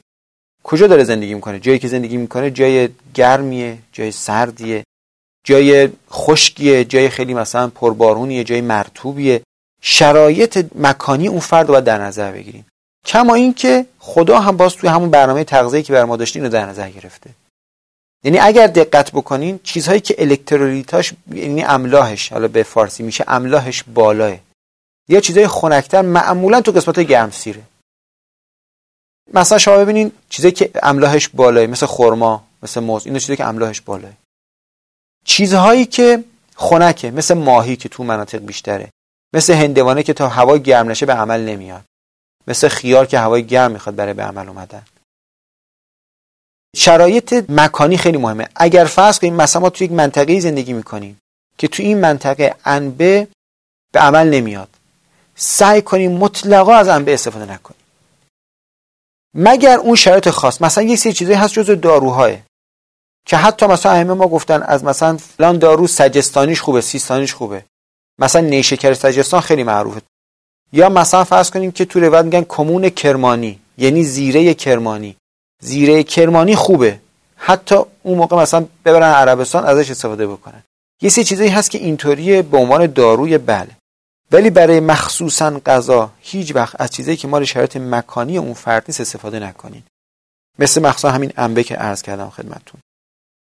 کجا 0.63 0.87
داره 0.87 1.05
زندگی 1.05 1.35
می‌کنه؟ 1.35 1.61
جایی 1.61 1.79
که 1.79 1.89
زندگی 1.89 2.17
می‌کنه 2.17 2.51
جای 2.51 2.89
گرمیه 3.15 3.79
جای 3.93 4.13
سردیه. 4.13 4.85
جای 5.45 5.89
خشکیه 6.11 6.85
جای 6.85 7.09
خیلی 7.09 7.35
مثلا 7.35 7.69
پربارونیه 7.69 8.45
جای 8.45 8.61
مرتوبیه. 8.61 9.43
شرایط 9.83 10.67
مکانی 10.75 11.29
اون 11.29 11.41
فرد 11.41 11.67
رو 11.67 11.73
باید 11.73 11.85
در 11.85 11.99
نظر 11.99 12.33
بگیریم. 12.33 12.67
کما 13.07 13.35
اینکه 13.35 13.87
خدا 13.99 14.41
هم 14.41 14.57
باز 14.57 14.75
توی 14.75 14.89
همون 14.91 15.11
برنامه 15.11 15.45
تغذیه 15.45 15.83
که 15.83 15.93
بر 15.93 16.05
ما 16.05 16.17
داشتین 16.17 16.43
رو 16.43 16.49
در 16.49 16.67
نظر 16.67 16.91
گرفته. 16.91 17.31
یعنی 18.25 18.39
اگر 18.39 18.67
دقت 18.67 19.13
بکنین 19.13 19.61
چیزهایی 19.63 20.01
که 20.01 20.15
الکترولیتاش 20.19 21.13
یعنی 21.35 21.65
املاحش 21.65 22.33
حالا 22.33 22.49
به 22.49 22.63
فارسی 22.63 23.03
میشه 23.03 23.25
املاحش 23.29 23.85
بالاه. 23.95 24.37
یا 25.09 25.21
چیزهای 25.21 25.47
خنکتر 25.47 26.03
معمولا 26.03 26.61
تو 26.61 26.73
قسمت 26.73 27.01
گرمسیره. 27.01 27.63
مثلا 29.35 29.59
شما 29.59 29.77
ببینین 29.77 30.13
چیزایی 30.29 30.53
که 30.53 30.71
املاحش 30.83 31.29
بالاه 31.29 31.67
مثل 31.67 31.87
خرما 31.87 32.45
مثل 32.63 32.81
موز 32.81 33.07
اینا 33.07 33.19
چیزایی 33.19 33.37
که 33.37 33.45
املاحش 33.45 33.81
بالاه. 33.81 34.13
چیزهایی 35.25 35.87
که 35.87 36.25
خنکه 36.57 37.11
مثل 37.11 37.35
ماهی 37.35 37.77
که 37.77 37.89
تو 37.89 38.05
مناطق 38.05 38.39
بیشتره 38.39 38.91
مثل 39.35 39.53
هندوانه 39.53 40.03
که 40.03 40.13
تا 40.13 40.29
هوا 40.29 40.57
گرم 40.57 40.91
نشه 40.91 41.07
به 41.07 41.13
عمل 41.13 41.41
نمیاد 41.41 41.85
مثل 42.47 42.69
خیار 42.69 43.07
که 43.07 43.19
هوای 43.19 43.47
گرم 43.47 43.71
می‌خواد 43.71 43.97
برای 43.97 44.15
به 44.15 44.23
عمل 44.23 44.49
اومدن. 44.49 44.83
شرایط 46.77 47.45
مکانی 47.49 47.97
خیلی 47.97 48.19
مهمه. 48.19 48.49
اگر 48.57 48.85
فرض 48.85 49.19
کنیم 49.19 49.35
مثلا 49.35 49.63
ما 49.63 49.71
تو 49.71 49.85
یک 49.85 49.93
منطقه 49.93 50.41
زندگی 50.41 50.73
می‌کنیم 50.73 51.19
که 51.59 51.69
تو 51.69 51.83
این 51.83 52.01
منطقه 52.01 52.55
انبه 52.65 53.29
به 53.93 54.01
عمل 54.01 54.29
نمیاد 54.29 54.69
سعی 55.37 55.83
کنیم 55.83 56.13
مطلقا 56.13 56.75
از 56.75 56.89
انبه 56.89 57.15
استفاده 57.15 57.53
نکنیم. 57.53 57.81
مگر 59.35 59.79
اون 59.79 59.95
شرایط 59.95 60.31
خاص 60.31 60.63
مثلا 60.63 60.85
یک 60.85 60.99
سری 60.99 61.13
چیزایی 61.13 61.39
هست 61.39 61.55
جز 61.55 61.71
داروهای 61.81 62.39
که 63.27 63.37
حتی 63.37 63.67
مثلا 63.67 63.93
همه 63.93 64.15
ما 64.15 64.29
گفتن 64.29 64.63
از 64.63 64.85
مثلا 64.85 65.17
فلان 65.17 65.59
دارو 65.59 65.87
سجستانیش 65.87 66.61
خوبه 66.61 66.81
سیستانیش 66.81 67.35
خوبه. 67.35 67.65
مثلا 68.19 68.43
نیشکر 68.43 68.95
سجستان 68.95 69.41
خیلی 69.41 69.63
معروفه. 69.63 70.01
یا 70.73 70.89
مثلا 70.89 71.25
فرض 71.25 71.51
کنیم 71.51 71.73
که 71.73 71.85
تو 71.85 72.01
روایت 72.01 72.25
میگن 72.25 72.45
کمون 72.49 72.89
کرمانی 72.89 73.61
یعنی 73.79 74.05
زیره 74.05 74.55
کرمانی. 74.55 75.17
زیره 75.61 76.03
کرمانی 76.03 76.55
خوبه. 76.55 77.01
حتی 77.37 77.77
اون 78.03 78.19
موقع 78.19 78.37
مثلا 78.37 78.67
ببرن 78.85 79.13
عربستان 79.13 79.65
ازش 79.65 79.91
استفاده 79.91 80.27
بکنن. 80.27 80.63
یه 81.03 81.11
سری 81.11 81.25
چیزایی 81.25 81.51
هست 81.51 81.71
که 81.71 81.79
اینطوریه 81.79 82.43
به 82.43 82.57
عنوان 82.57 82.87
داروی 82.87 83.39
بله. 83.39 83.71
ولی 84.33 84.51
برای 84.51 84.81
مخصوصا 84.81 85.61
غذا 85.67 86.11
هیچ 86.21 86.55
وقت 86.55 86.81
از 86.81 86.91
چیزایی 86.91 87.17
که 87.17 87.29
مال 87.29 87.45
شرایط 87.45 87.77
مکانی 87.77 88.39
اون 88.39 88.55
فرد 88.55 88.85
استفاده 88.89 89.39
نکنین. 89.39 89.83
مثل 90.59 90.83
مخصوصا 90.83 91.11
همین 91.11 91.33
انبه 91.37 91.65
که 91.65 91.75
عرض 91.75 92.03
کردم 92.03 92.31
خدمتتون. 92.31 92.81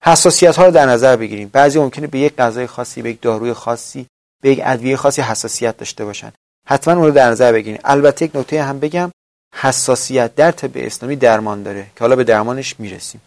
حساسیت 0.04 0.56
ها 0.56 0.66
رو 0.66 0.70
در 0.70 0.86
نظر 0.86 1.16
بگیریم. 1.16 1.48
بعضی 1.48 1.78
ممکنه 1.78 2.06
به 2.06 2.18
یک 2.18 2.36
غذای 2.36 2.66
خاصی 2.66 3.02
به 3.02 3.10
یک 3.10 3.20
داروی 3.20 3.52
خاصی 3.52 4.06
به 4.42 4.50
یک 4.50 4.60
ادویه 4.64 4.96
خاصی 4.96 5.22
حساسیت 5.22 5.76
داشته 5.76 6.04
باشن. 6.04 6.32
حتما 6.68 6.94
اون 6.94 7.04
رو 7.04 7.10
در 7.10 7.30
نظر 7.30 7.52
بگیریم. 7.52 7.80
البته 7.84 8.24
یک 8.24 8.36
نکته 8.36 8.62
هم 8.62 8.80
بگم 8.80 9.10
حساسیت 9.54 10.34
در 10.34 10.50
طب 10.50 10.70
اسلامی 10.74 11.16
درمان 11.16 11.62
داره 11.62 11.82
که 11.82 12.00
حالا 12.00 12.16
به 12.16 12.24
درمانش 12.24 12.80
می‌رسیم. 12.80 13.20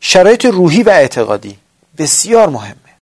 شرایط 0.00 0.44
روحی 0.44 0.82
و 0.82 0.90
اعتقادی 0.90 1.58
بسیار 1.98 2.48
مهمه. 2.48 2.98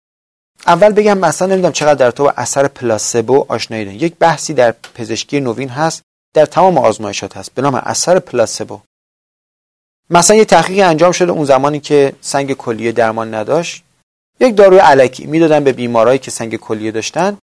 اول 0.66 0.92
بگم 0.92 1.18
مثلا 1.18 1.48
نمی‌دونم 1.48 1.72
چقدر 1.72 1.94
در 1.94 2.10
تو 2.10 2.32
اثر 2.36 2.68
پلاسبو 2.68 3.46
آشنایی 3.48 3.84
دارین 3.84 4.00
یک 4.00 4.16
بحثی 4.16 4.54
در 4.54 4.72
پزشکی 4.72 5.40
نوین 5.40 5.68
هست 5.68 6.02
در 6.34 6.46
تمام 6.46 6.78
آزمایشات 6.78 7.36
هست. 7.36 7.54
به 7.54 7.62
نام 7.62 7.74
اثر 7.74 8.18
پلاسبو. 8.18 8.80
مثلا 10.10 10.36
یه 10.36 10.44
تحقیقی 10.44 10.82
انجام 10.82 11.12
شده 11.12 11.32
اون 11.32 11.44
زمانی 11.44 11.80
که 11.80 12.12
سنگ 12.20 12.52
کلیه 12.52 12.92
درمان 12.92 13.34
نداشت 13.34 13.84
یک 14.40 14.56
داروی 14.56 14.78
علکی 14.78 15.26
می‌دادن 15.26 15.64
به 15.64 15.72
بیمارایی 15.72 16.18
که 16.18 16.30
سنگ 16.30 16.56
کلیه 16.56 16.90
داشتن 16.90 17.38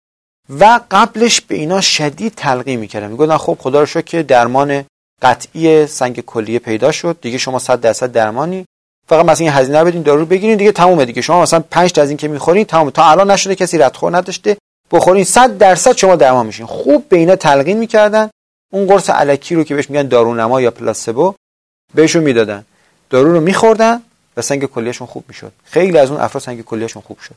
و 0.61 0.81
قبلش 0.91 1.41
به 1.41 1.55
اینا 1.55 1.81
شدید 1.81 2.33
تلقی 2.37 2.77
می‌کردن. 2.77 3.07
می‌گفتن 3.07 3.37
خب 3.37 3.57
خدا 3.61 3.81
رو 3.81 3.87
شکر 3.87 4.01
که 4.01 4.23
درمان 4.23 4.85
قطعی 5.23 5.87
سنگ 5.87 6.21
کلیه 6.21 6.59
پیدا 6.59 6.93
شد. 6.93 7.19
دیگه 7.21 7.39
شما 7.39 7.59
100 7.59 7.81
درصد 7.81 8.13
درمانی. 8.13 8.65
فقط 9.09 9.25
مثلا 9.25 9.47
این 9.47 9.55
هزینه 9.55 9.85
بدین 9.85 10.03
دارو 10.03 10.27
بگیرین 10.27 10.57
دیگه 10.57 10.73
تمومه 10.73 11.05
دیگه. 11.05 11.23
شما 11.23 11.43
مثلا 11.43 11.61
5 11.71 11.93
تا 11.93 12.03
از 12.03 12.09
این 12.09 12.17
که 12.17 12.29
می‌خورین 12.29 12.65
تمام 12.65 12.91
تا 12.91 13.05
الان 13.05 13.31
نشده 13.31 13.55
کسی 13.55 13.79
ردخور 13.79 14.17
نداشته 14.17 14.57
بخورین 14.91 15.25
100 15.25 15.59
درصد 15.59 15.97
شما 15.97 16.17
درمان 16.17 16.47
میشین. 16.47 16.67
خوب 16.67 17.09
به 17.09 17.17
اینا 17.17 17.37
تلقین 17.37 17.79
می‌کردن. 17.79 18.31
اون 18.73 18.87
قرص 18.87 19.11
علکی 19.11 19.55
رو 19.55 19.65
که 19.65 19.75
بهش 19.75 19.91
میگن 19.91 20.09
دارونما 20.09 20.61
یا 20.61 20.71
پلاسبو 20.71 21.35
بهشون 21.95 22.23
می‌دادن. 22.23 22.65
دارو 23.11 23.33
رو 23.33 23.41
میخوردن 23.41 24.03
و 24.37 24.43
سنگ 24.43 24.65
کلیهشون 24.65 25.07
خوب 25.07 25.25
می‌شد. 25.29 25.53
خیلی 25.65 25.99
از 25.99 26.11
اون 26.11 26.21
افراد 26.21 26.43
سنگ 26.43 26.63
کلیهشون 26.63 27.03
خوب 27.03 27.19
شد. 27.19 27.35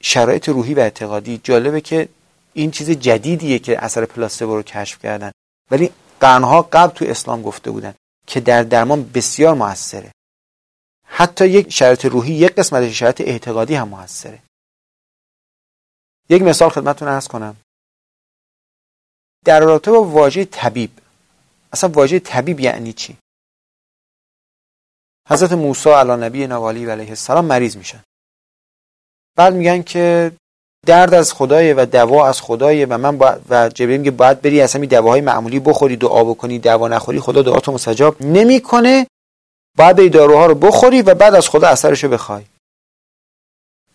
شرایط 0.00 0.48
روحی 0.48 0.74
و 0.74 0.80
اعتقادی 0.80 1.40
جالبه 1.44 1.80
که 1.80 2.08
این 2.52 2.70
چیز 2.70 2.90
جدیدیه 2.90 3.58
که 3.58 3.84
اثر 3.84 4.04
پلاسبو 4.04 4.56
رو 4.56 4.62
کشف 4.62 4.98
کردن. 4.98 5.32
ولی 5.70 5.90
قرنها 6.20 6.62
قبل 6.62 6.94
تو 6.94 7.04
اسلام 7.04 7.42
گفته 7.42 7.70
بودن 7.70 7.94
که 8.26 8.40
در 8.40 8.62
درمان 8.62 9.10
بسیار 9.14 9.54
موثره. 9.54 10.12
حتی 11.06 11.48
یک 11.48 11.72
شرایط 11.72 12.04
روحی 12.04 12.32
یک 12.32 12.54
قسمت 12.54 12.90
شرایط 12.90 13.20
اعتقادی 13.20 13.74
هم 13.74 13.88
موثره. 13.88 14.42
یک 16.28 16.42
مثال 16.42 16.68
خدمتتون 16.68 17.08
ارز 17.08 17.28
کنم. 17.28 17.56
در 19.44 19.60
رابطه 19.60 19.90
با 19.90 20.04
واژه 20.04 20.44
طبیب 20.44 20.90
اصلا 21.74 21.90
واژه 21.90 22.18
طبیب 22.18 22.60
یعنی 22.60 22.92
چی؟ 22.92 23.16
حضرت 25.28 25.52
موسی 25.52 25.90
علی 25.90 26.10
نبی 26.10 26.46
نوالی 26.46 26.86
علیه 26.90 27.08
السلام 27.08 27.44
مریض 27.44 27.76
میشن. 27.76 28.02
بعد 29.36 29.54
میگن 29.54 29.82
که 29.82 30.32
درد 30.86 31.14
از 31.14 31.32
خدای 31.32 31.72
و 31.72 31.86
دوا 31.86 32.28
از 32.28 32.40
خدای 32.40 32.84
و 32.84 32.98
من 32.98 33.18
با 33.18 33.40
و 33.48 33.68
جبرئیل 33.68 33.98
میگه 34.00 34.10
باید 34.10 34.42
بری 34.42 34.60
اصلا 34.60 34.86
دواهای 34.86 35.20
معمولی 35.20 35.60
بخوری 35.60 35.96
دعا 35.96 36.24
بکنی 36.24 36.58
دوا 36.58 36.88
نخوری 36.88 37.20
خدا 37.20 37.42
دعاتو 37.42 37.72
مستجاب 37.72 38.22
نمی‌کنه. 38.22 39.06
بعد 39.78 40.00
این 40.00 40.10
داروها 40.10 40.46
رو 40.46 40.54
بخوری 40.54 41.02
و 41.02 41.14
بعد 41.14 41.34
از 41.34 41.48
خدا 41.48 41.68
اثرشو 41.68 42.08
بخوای. 42.08 42.44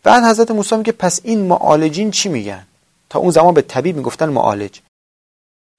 بعد 0.03 0.23
حضرت 0.23 0.51
موسی 0.51 0.75
میگه 0.75 0.91
پس 0.91 1.21
این 1.23 1.47
معالجین 1.47 2.11
چی 2.11 2.29
میگن؟ 2.29 2.67
تا 3.09 3.19
اون 3.19 3.31
زمان 3.31 3.53
به 3.53 3.61
طبیب 3.61 3.95
می‌گفتن 3.95 4.29
معالج. 4.29 4.79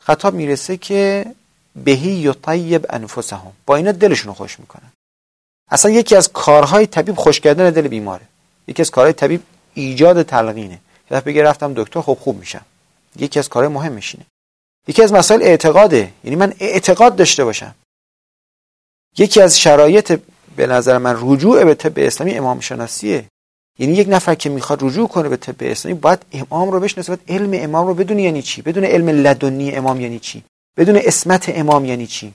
خطاب 0.02 0.35
می‌رسه 0.35 0.76
که 0.76 1.35
بهی 1.76 2.10
یطیب 2.10 2.86
انفسهم. 2.90 3.52
با 3.66 3.76
اینا 3.76 3.92
دلشون 3.92 4.32
خوش 4.32 4.60
می‌کنن. 4.60 4.92
اصلا 5.70 5.90
یکی 5.90 6.16
از 6.16 6.32
کارهای 6.32 6.86
طبیب 6.86 7.14
خوش 7.14 7.40
کردن 7.40 7.70
دل 7.70 7.88
بیماره. 7.88 8.26
یکی 8.66 8.82
از 8.82 8.90
کارهای 8.90 9.12
طبیب 9.12 9.42
ایجاد 9.74 10.22
تلقینه. 10.22 10.78
یه 11.10 11.20
بگه 11.20 11.42
رفتم 11.42 11.74
دکتر 11.76 12.00
خب 12.00 12.18
خوب 12.20 12.38
میشم. 12.38 12.64
یکی 13.16 13.38
از 13.38 13.48
کارهای 13.48 13.74
مهمشینه 13.74 14.26
یکی 14.88 15.02
از 15.02 15.12
مسائل 15.12 15.42
اعتقاده. 15.42 16.12
یعنی 16.24 16.36
من 16.36 16.54
اعتقاد 16.60 17.16
داشته 17.16 17.44
باشم. 17.44 17.74
یکی 19.18 19.40
از 19.40 19.60
شرایط 19.60 20.20
به 20.56 20.66
نظر 20.66 20.98
من 20.98 21.16
رجوع 21.20 21.64
به 21.64 21.74
طب 21.74 21.92
اسلامی 21.96 22.34
امام 22.34 22.60
شناسیه 22.60 23.24
یعنی 23.78 23.92
یک 23.92 24.08
نفر 24.10 24.34
که 24.34 24.48
می‌خواد 24.48 24.82
رجوع 24.82 25.08
کنه 25.08 25.28
به 25.28 25.36
طب 25.36 25.54
اسلامی 25.60 25.98
باید 25.98 26.22
امام 26.32 26.70
رو 26.70 26.80
بشناسه 26.80 27.16
باید 27.16 27.30
علم 27.30 27.64
امام 27.64 27.86
رو 27.86 27.94
بدون 27.94 28.18
یعنی 28.18 28.42
چی؟ 28.42 28.62
بدون 28.62 28.84
علم 28.84 29.08
لدنی 29.08 29.72
امام 29.72 30.00
یعنی 30.00 30.18
چی؟ 30.18 30.44
بدون 30.76 30.96
اسمت 31.04 31.52
امام 31.54 31.84
یعنی 31.84 32.06
چی؟ 32.06 32.32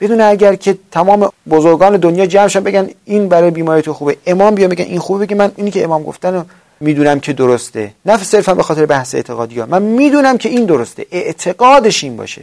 بدون 0.00 0.20
اگر 0.20 0.54
که 0.54 0.78
تمام 0.90 1.32
بزرگان 1.50 1.96
دنیا 1.96 2.26
جمع 2.26 2.48
شن 2.48 2.60
بگن 2.60 2.90
این 3.04 3.28
برای 3.28 3.50
بیماری 3.50 3.82
تو 3.82 3.94
خوبه 3.94 4.16
امام 4.26 4.54
بیا 4.54 4.68
بگن 4.68 4.84
این 4.84 4.98
خوبه 4.98 5.26
بگه 5.26 5.36
من 5.36 5.52
اینی 5.56 5.70
که 5.70 5.84
امام 5.84 6.02
گفتن 6.02 6.46
می‌دونم 6.80 7.20
که 7.20 7.32
درسته. 7.32 7.92
نه 8.06 8.24
صرفا 8.24 8.54
به 8.54 8.62
خاطر 8.62 8.86
بحث 8.86 9.14
اعتقادی 9.14 9.60
ها. 9.60 9.66
من 9.66 9.82
می‌دونم 9.82 10.38
که 10.38 10.48
این 10.48 10.64
درسته. 10.64 11.06
اعتقادش 11.10 12.04
این 12.04 12.16
باشه. 12.16 12.42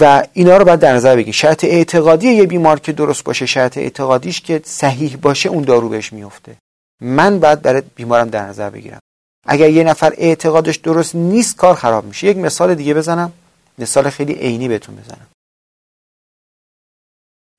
و 0.00 0.22
اینا 0.32 0.56
رو 0.56 0.64
باید 0.64 0.80
در 0.80 0.94
نظر 0.94 1.16
بگیر 1.16 1.34
شرط 1.34 1.64
اعتقادی 1.64 2.28
یه 2.28 2.46
بیمار 2.46 2.80
که 2.80 2.92
درست 2.92 3.24
باشه 3.24 3.46
شرط 3.46 3.78
اعتقادیش 3.78 4.40
که 4.40 4.60
صحیح 4.64 5.16
باشه 5.22 5.48
اون 5.48 5.64
دارو 5.64 5.88
بهش 5.88 6.12
میفته 6.12 6.56
من 7.02 7.40
باید 7.40 7.62
برای 7.62 7.82
بیمارم 7.94 8.28
در 8.28 8.46
نظر 8.46 8.70
بگیرم. 8.70 8.98
اگر 9.46 9.70
یه 9.70 9.84
نفر 9.84 10.12
اعتقادش 10.18 10.76
درست 10.76 11.14
نیست 11.14 11.56
کار 11.56 11.74
خراب 11.74 12.04
میشه. 12.04 12.26
یک 12.26 12.36
مثال 12.36 12.74
دیگه 12.74 12.94
بزنم. 12.94 13.32
مثال 13.78 14.10
خیلی 14.10 14.32
عینی 14.32 14.68
بهتون 14.68 14.96
بزنم. 14.96 15.26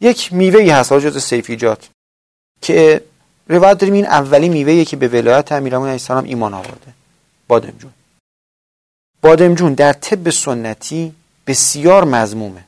یک 0.01 0.33
میوه 0.33 0.73
هست 0.73 0.93
جز 0.93 1.23
سیفیجات 1.23 1.89
که 2.61 3.03
روایت 3.47 3.77
داریم 3.77 3.93
این 3.93 4.05
اولی 4.05 4.49
میوه 4.49 4.85
که 4.85 4.95
به 4.97 5.07
ولایت 5.07 5.51
امیرالمومنین 5.51 5.93
علیه 5.93 6.03
السلام 6.03 6.23
ایمان 6.23 6.53
آورده. 6.53 6.93
بادمجون 7.47 7.93
بادمجون 9.21 9.73
در 9.73 9.93
طب 9.93 10.29
سنتی 10.29 11.15
بسیار 11.47 12.03
مزمومه 12.03 12.67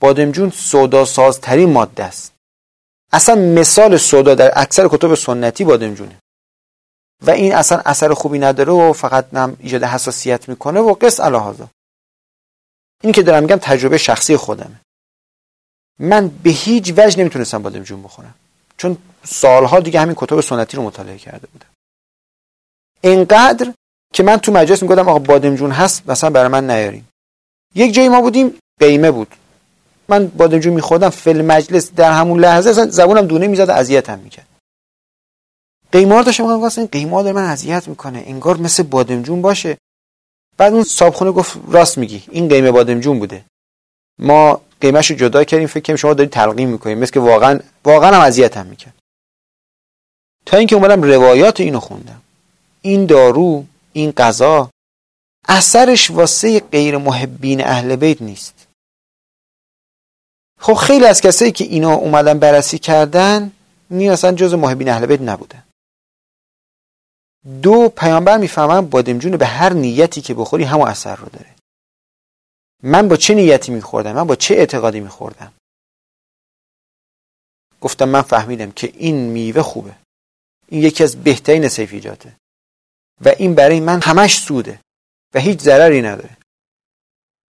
بادمجون 0.00 0.50
سودا 0.50 1.04
سازترین 1.04 1.72
ماده 1.72 2.04
است. 2.04 2.32
اصلا 3.12 3.34
مثال 3.34 3.96
سودا 3.96 4.34
در 4.34 4.52
اکثر 4.56 4.88
کتب 4.88 5.14
سنتی 5.14 5.64
بادمجونه 5.64 6.18
و 7.22 7.30
این 7.30 7.54
اصلا 7.54 7.82
اثر 7.84 8.14
خوبی 8.14 8.38
نداره 8.38 8.72
و 8.72 8.92
فقط 8.92 9.34
نم 9.34 9.56
ایجاد 9.60 9.84
حساسیت 9.84 10.48
می‌کنه 10.48 10.80
و 10.80 10.94
قص 10.94 11.20
الهازا 11.20 11.68
این 13.02 13.12
که 13.12 13.22
دارم 13.22 13.42
میگم 13.42 13.56
تجربه 13.56 13.98
شخصی 13.98 14.36
خودمه. 14.36 14.80
من 15.98 16.28
به 16.28 16.50
هیچ 16.50 16.94
وجه 16.96 17.20
نمی‌تونستم 17.20 17.62
بادمجون 17.62 18.02
بخورم. 18.02 18.34
چون 18.76 18.96
سالها 19.24 19.80
دیگه 19.80 20.00
همین 20.00 20.14
کتب 20.18 20.40
سنتی 20.40 20.76
رو 20.76 20.82
مطالعه 20.82 21.18
کرده 21.18 21.46
بودم. 21.52 21.66
اینقدر 23.00 23.72
که 24.14 24.22
من 24.22 24.36
تو 24.36 24.52
مجلس 24.52 24.82
می‌گفتم 24.82 25.08
آقا 25.08 25.18
بادمجون 25.18 25.70
هست 25.70 26.10
مثلا 26.10 26.30
برای 26.30 26.48
من 26.48 26.70
نیارین. 26.70 27.04
یک 27.74 27.94
جایی 27.94 28.08
ما 28.08 28.20
بودیم 28.20 28.58
قیمه 28.80 29.10
بود. 29.10 29.34
من 30.08 30.26
بادمجون 30.26 30.74
میخوردم 30.74 31.08
فل 31.08 31.42
مجلس 31.42 31.92
در 31.92 32.12
همون 32.12 32.40
لحظه 32.40 32.72
زبونم 32.72 33.26
دونه 33.26 33.46
می‌زد 33.46 33.70
اذیتم 33.70 34.18
می‌کرد. 34.18 34.46
قیمار 35.92 36.22
داشتم 36.22 36.44
میگم 36.44 36.70
این 36.76 36.86
قیمار 36.86 37.22
داره 37.22 37.36
من 37.36 37.44
اذیت 37.44 37.88
می‌کنه 37.88 38.22
انگار 38.26 38.56
مثل 38.56 38.82
بادمجون 38.82 39.42
باشه. 39.42 39.78
بعد 40.60 40.72
اون 40.72 40.84
صابخونه 40.84 41.32
گفت 41.32 41.58
راست 41.68 41.98
میگی 41.98 42.22
این 42.30 42.48
قیمه 42.48 42.70
بادمجون 42.70 43.18
بوده. 43.18 43.44
ما 44.18 44.60
قیمش 44.80 45.10
رو 45.10 45.16
جدا 45.16 45.44
کردیم 45.44 45.66
فکر 45.66 45.80
کنیم 45.80 45.96
شما 45.96 46.14
دارید 46.14 46.32
تلقیم 46.32 46.68
می‌کنیم 46.68 46.98
مثل 46.98 47.12
که 47.12 47.20
واقعا 47.20 47.60
واقعا 47.84 48.16
هم 48.16 48.20
اذیتم 48.20 48.66
می‌کرد. 48.66 48.94
تا 50.46 50.56
اینکه 50.56 50.76
اومدم 50.76 51.02
روایات 51.02 51.60
اینو 51.60 51.80
خوندم. 51.80 52.22
این 52.82 53.06
دارو 53.06 53.64
این 53.92 54.10
غذا 54.10 54.70
اثرش 55.48 56.10
واسه 56.10 56.60
غیر 56.60 56.96
محبین 56.96 57.64
اهل 57.64 57.96
بیت 57.96 58.22
نیست. 58.22 58.66
خب 60.58 60.74
خیلی 60.74 61.04
از 61.04 61.20
کسایی 61.20 61.52
که 61.52 61.64
اینا 61.64 61.94
اومدن 61.94 62.38
بررسی 62.38 62.78
کردن 62.78 63.52
نی 63.90 64.08
اصلا 64.10 64.32
جز 64.32 64.54
محبین 64.54 64.88
اهل 64.88 65.06
بیت 65.06 65.20
نبودن. 65.20 65.62
دو 67.62 67.88
پیامبر 67.88 68.38
می‌فهمن 68.38 68.80
بادمجون 68.80 69.36
به 69.36 69.46
هر 69.46 69.72
نیتی 69.72 70.20
که 70.20 70.34
بخوری 70.34 70.64
همون 70.64 70.88
اثر 70.88 71.16
رو 71.16 71.28
داره. 71.28 71.54
من 72.82 73.08
با 73.08 73.16
چه 73.16 73.34
نیتی 73.34 73.72
میخوردم؟ 73.72 74.12
من 74.12 74.26
با 74.26 74.36
چه 74.36 74.54
اعتقادی 74.54 75.00
میخوردم؟ 75.00 75.52
گفتم 77.80 78.08
من 78.08 78.22
فهمیدم 78.22 78.70
که 78.70 78.92
این 78.94 79.16
میوه 79.16 79.62
خوبه. 79.62 79.94
این 80.68 80.82
یکی 80.82 81.04
از 81.04 81.24
بهترین 81.24 81.68
سیفیجاته 81.68 82.36
و 83.24 83.28
این 83.28 83.54
برای 83.54 83.80
من 83.80 84.00
همش 84.02 84.38
سوده 84.38 84.80
و 85.34 85.40
هیچ 85.40 85.60
ضرری 85.60 86.02
نداره. 86.02 86.36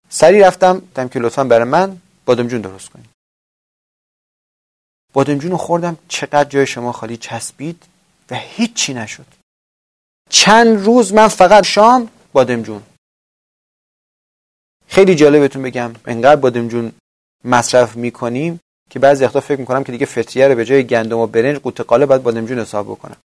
سری 0.09 0.41
رفتم 0.41 0.89
دم 0.95 1.09
که 1.09 1.19
لطفا 1.19 1.45
برای 1.45 1.65
من 1.65 2.01
بادمجون 2.25 2.61
درست 2.61 2.89
کنید. 2.89 3.11
بادمجون 5.13 5.51
رو 5.51 5.57
خوردم 5.57 5.99
چقدر 6.09 6.45
جای 6.45 6.67
شما 6.67 6.93
خالی 6.93 7.17
چسبید 7.17 7.87
و 8.31 8.35
هیچی 8.35 8.95
نشد. 8.95 9.36
چند 10.31 10.85
روز 10.85 11.13
من 11.13 11.29
فقط 11.29 11.65
شام 11.65 12.11
بادمجون 12.33 12.83
خیلی 14.89 15.15
جالبتون 15.15 15.63
بگم. 15.63 15.93
انقدر 16.07 16.41
بادمجون 16.41 16.93
مصرف 17.45 17.97
می‌کنیم 17.97 18.61
که 18.91 18.99
بعضی 18.99 19.25
وقتا 19.25 19.41
فکر 19.41 19.61
می‌کنم 19.61 19.85
که 19.85 19.93
دیگه 19.93 20.07
فطریه 20.07 20.49
رو 20.49 20.55
به 20.55 20.65
جای 20.65 20.87
گندم 20.87 21.19
و 21.19 21.27
برنج 21.27 21.57
قوت 21.57 21.81
قاله 21.81 22.07
باید 22.07 22.23
بادمجون 22.23 22.59
حساب 22.59 22.87
بکنم. 22.87 23.17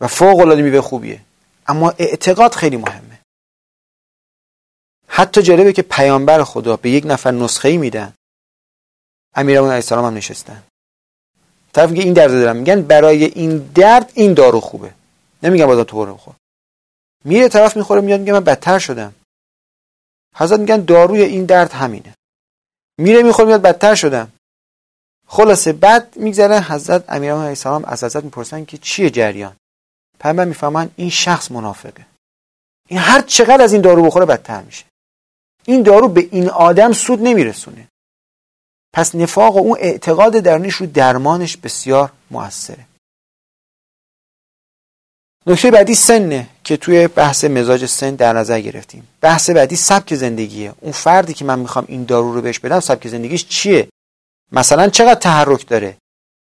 و 0.00 0.08
فوق 0.08 0.38
العاده 0.38 0.62
میوه 0.62 0.80
خوبیه. 0.80 1.20
اما 1.66 1.94
اعتقاد 1.98 2.54
خیلی 2.54 2.76
مهمه. 2.76 3.20
حتی 5.08 5.42
جالبه 5.42 5.72
که 5.72 5.82
پیامبر 5.82 6.44
خدا 6.44 6.76
به 6.76 6.90
یک 6.90 7.04
نفر 7.06 7.30
نسخه 7.30 7.68
ای 7.68 7.76
میدن. 7.76 8.14
امیرمون 9.34 9.68
علیه 9.68 9.76
السلام 9.76 10.04
هم 10.04 10.14
نشستن. 10.14 10.62
طرف 11.72 11.90
میگه 11.90 12.02
این 12.02 12.12
درد 12.12 12.30
دارم. 12.30 12.56
میگن 12.56 12.82
برای 12.82 13.24
این 13.24 13.58
درد 13.58 14.12
این 14.14 14.34
دارو 14.34 14.60
خوبه. 14.60 14.94
نمیگم 15.44 15.66
بازم 15.66 15.82
تو 15.82 15.96
برو 15.96 16.14
بخور 16.14 16.34
میره 17.24 17.48
طرف 17.48 17.76
می‌خوره 17.76 18.00
میاد 18.00 18.20
میگه 18.20 18.32
من 18.32 18.44
بدتر 18.44 18.78
شدم. 18.78 19.14
حضرت 20.36 20.60
میگن 20.60 20.80
داروی 20.80 21.22
این 21.22 21.44
درد 21.44 21.72
همینه. 21.72 22.14
میره 22.98 23.22
می‌خوره 23.22 23.48
میاد 23.48 23.62
بدتر 23.62 23.94
شدم. 23.94 24.32
خلاصه 25.26 25.72
بعد 25.72 26.16
میگذره 26.16 26.60
حضرت 26.60 27.04
امیرالمومنین 27.08 27.48
علیه 27.48 27.58
السلام 27.58 27.84
از 27.84 28.04
حضرت 28.04 28.24
می‌پرسن 28.24 28.64
که 28.64 28.78
چیه 28.78 29.10
جریان؟ 29.10 29.56
پیامبر 30.20 30.44
می‌فهمن 30.44 30.90
این 30.96 31.10
شخص 31.10 31.50
منافقه. 31.50 32.06
این 32.88 32.98
هر 33.00 33.20
چقدر 33.20 33.62
از 33.62 33.72
این 33.72 33.82
دارو 33.82 34.02
بخوره 34.02 34.26
بدتر 34.26 34.62
میشه. 34.62 34.84
این 35.64 35.82
دارو 35.82 36.08
به 36.08 36.28
این 36.32 36.50
آدم 36.50 36.92
سود 36.92 37.22
نمیرسونه. 37.22 37.88
پس 38.92 39.14
نفاق 39.14 39.56
و 39.56 39.58
اون 39.58 39.78
اعتقاد 39.80 40.32
درونیش 40.32 40.74
رو 40.74 40.86
درمانش 40.86 41.56
بسیار 41.56 42.12
موثره. 42.30 42.86
نکته 45.46 45.70
بعدی 45.70 45.94
سنه 45.94 46.46
که 46.64 46.76
توی 46.76 47.08
بحث 47.08 47.44
مزاج 47.44 47.86
سن 47.86 48.14
در 48.14 48.32
نظر 48.32 48.60
گرفتیم. 48.60 49.08
بحث 49.20 49.50
بعدی 49.50 49.76
سبک 49.76 50.14
زندگیه. 50.14 50.72
اون 50.80 50.92
فردی 50.92 51.34
که 51.34 51.44
من 51.44 51.58
می‌خوام 51.58 51.84
این 51.88 52.04
دارو 52.04 52.34
رو 52.34 52.42
بهش 52.42 52.58
بدم 52.58 52.80
سبک 52.80 53.08
زندگیش 53.08 53.46
چیه؟ 53.48 53.88
مثلا 54.52 54.88
چقدر 54.88 55.14
تحرک 55.14 55.66
داره؟ 55.66 55.96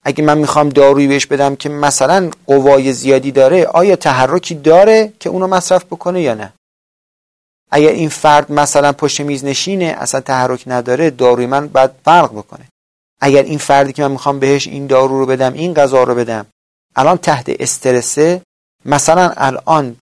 اگه 0.03 0.23
من 0.23 0.37
می‌خوام 0.37 0.69
دارویی 0.69 1.07
بهش 1.07 1.25
بدم 1.25 1.55
که 1.55 1.69
مثلا 1.69 2.31
قوای 2.45 2.93
زیادی 2.93 3.31
داره 3.31 3.65
آیا 3.65 3.95
تحرکی 3.95 4.55
داره 4.55 5.13
که 5.19 5.29
اونو 5.29 5.47
مصرف 5.47 5.85
بکنه 5.85 6.21
یا 6.21 6.33
نه؟ 6.33 6.53
اگر 7.71 7.89
این 7.89 8.09
فرد 8.09 8.51
مثلا 8.51 8.91
پشت 8.91 9.21
میز 9.21 9.45
نشینه 9.45 9.85
اصلا 9.85 10.21
تحرک 10.21 10.63
نداره 10.67 11.09
داروی 11.09 11.45
من 11.45 11.67
باید 11.67 11.91
فرق 12.05 12.31
بکنه. 12.31 12.67
اگر 13.21 13.43
این 13.43 13.57
فردی 13.57 13.93
که 13.93 14.01
من 14.01 14.11
می‌خوام 14.11 14.39
بهش 14.39 14.67
این 14.67 14.87
دارو 14.87 15.19
رو 15.19 15.25
بدم 15.25 15.53
این 15.53 15.73
غذا 15.73 16.03
رو 16.03 16.15
بدم 16.15 16.45
الان 16.95 17.17
تحت 17.17 17.45
استرسه 17.59 18.41
مثلا 18.85 19.33
الان 19.37 19.97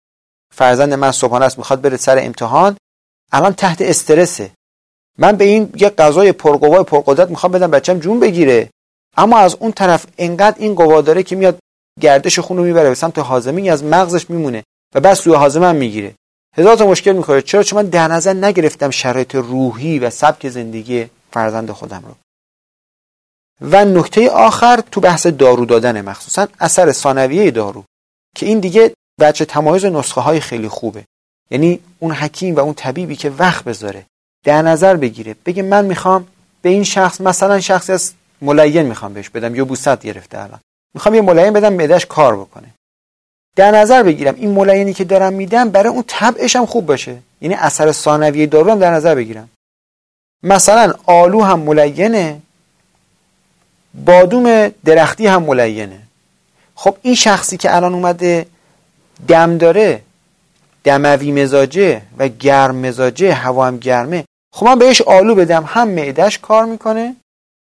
فرزند 0.54 0.94
من 0.94 1.12
صبحانه 1.12 1.44
است 1.44 1.58
می‌خواد 1.58 1.80
بره 1.80 1.96
سر 1.96 2.18
امتحان 2.18 2.76
الان 3.32 3.54
تحت 3.54 3.82
استرسه. 3.82 4.50
من 5.18 5.36
به 5.36 5.44
این 5.44 5.72
یه 5.76 5.88
غذای 5.88 6.32
پرقوای 6.32 6.84
پرقدرت 6.84 7.30
می‌خوام 7.30 7.52
بدم 7.52 7.70
بچم 7.70 7.98
جون 7.98 8.20
بگیره. 8.20 8.70
اما 9.16 9.38
از 9.38 9.56
اون 9.60 9.72
طرف 9.72 10.06
انقدر 10.18 10.56
این 10.58 10.74
قوا 10.74 11.00
داره 11.00 11.22
که 11.22 11.36
میاد 11.36 11.58
گردش 12.00 12.38
خون 12.38 12.56
رو 12.56 12.64
می‌بره 12.64 12.88
به 12.88 12.94
سمت 12.94 13.18
حازمی 13.18 13.70
از 13.70 13.84
مغزش 13.84 14.30
میمونه 14.30 14.64
و 14.94 15.00
بعد 15.00 15.14
سوی 15.14 15.34
حازم 15.34 15.64
هم 15.64 15.76
می‌گیره. 15.76 16.14
هزار 16.56 16.76
تا 16.76 16.86
مشکل 16.86 17.12
می‌خوره. 17.12 17.42
چرا؟ 17.42 17.62
چون 17.62 17.82
من 17.82 17.88
در 17.88 18.08
نظر 18.08 18.32
نگرفتم 18.32 18.90
شرایط 18.90 19.34
روحی 19.34 19.98
و 19.98 20.10
سبک 20.10 20.48
زندگی 20.48 21.10
فرزند 21.32 21.70
خودم 21.70 22.04
رو. 22.06 22.14
و 23.60 23.84
نکته 23.84 24.30
آخر 24.30 24.82
تو 24.90 25.00
بحث 25.00 25.26
دارو 25.26 25.64
دادن 25.64 26.00
مخصوصا 26.00 26.48
اثر 26.60 26.92
ثانویه 26.92 27.50
دارو. 27.50 27.84
که 28.38 28.46
این 28.46 28.60
دیگه 28.60 28.92
بچه 29.20 29.44
تمایز 29.44 29.84
نسخه 29.84 30.20
های 30.20 30.40
خیلی 30.40 30.68
خوبه. 30.68 31.04
یعنی 31.50 31.80
اون 31.98 32.12
حکیم 32.12 32.54
و 32.54 32.60
اون 32.60 32.74
طبیبی 32.74 33.16
که 33.16 33.30
وقت 33.30 33.64
بذاره 33.64 34.04
در 34.44 34.62
نظر 34.62 34.96
بگیره 34.96 35.36
بگه 35.46 35.62
من 35.62 35.84
می‌خوام 35.84 36.26
به 36.62 36.68
این 36.68 36.84
شخص 36.84 37.20
مثلا 37.20 37.60
شخصی 37.60 37.92
از 37.92 38.12
ملین 38.42 38.86
می‌خوام 38.86 39.14
بهش 39.14 39.28
بدم 39.28 39.54
یا 39.54 39.64
بوست 39.64 40.00
گرفته 40.00 40.38
الان. 40.38 40.60
می‌خوام 40.94 41.14
یه 41.14 41.20
ملین 41.20 41.52
بدم 41.52 41.72
معدش 41.72 42.06
کار 42.06 42.36
بکنه. 42.36 42.74
در 43.56 43.70
نظر 43.70 44.02
بگیرم 44.02 44.34
این 44.34 44.50
ملینی 44.50 44.94
که 44.94 45.04
دارم 45.04 45.32
میدم 45.32 45.70
برای 45.70 45.88
اون 45.88 46.04
طبعش 46.06 46.56
هم 46.56 46.66
خوب 46.66 46.86
باشه. 46.86 47.18
یعنی 47.40 47.54
اثر 47.54 47.92
ثانویه 47.92 48.46
دارو 48.46 48.70
هم 48.70 48.78
در 48.78 48.90
نظر 48.90 49.14
بگیرم. 49.14 49.48
مثلا 50.42 50.94
آلو 51.06 51.42
هم 51.42 51.60
ملینه 51.60 52.40
بادوم 53.94 54.68
درختی 54.84 55.26
هم 55.26 55.42
ملینه. 55.42 56.07
خب 56.78 56.96
این 57.02 57.14
شخصی 57.14 57.56
که 57.56 57.76
الان 57.76 57.94
اومده 57.94 58.46
دم 59.28 59.58
داره 59.58 60.02
دموی 60.84 61.32
مزاجه 61.32 62.02
و 62.18 62.28
گرم 62.28 62.76
مزاجه 62.76 63.34
هوا 63.34 63.66
هم 63.66 63.78
گرمه 63.78 64.24
خب 64.54 64.66
من 64.66 64.78
بهش 64.78 65.00
آلو 65.00 65.34
بدم. 65.34 65.64
هم 65.66 65.88
معدش 65.88 66.38
کار 66.38 66.64
می‌کنه 66.64 67.16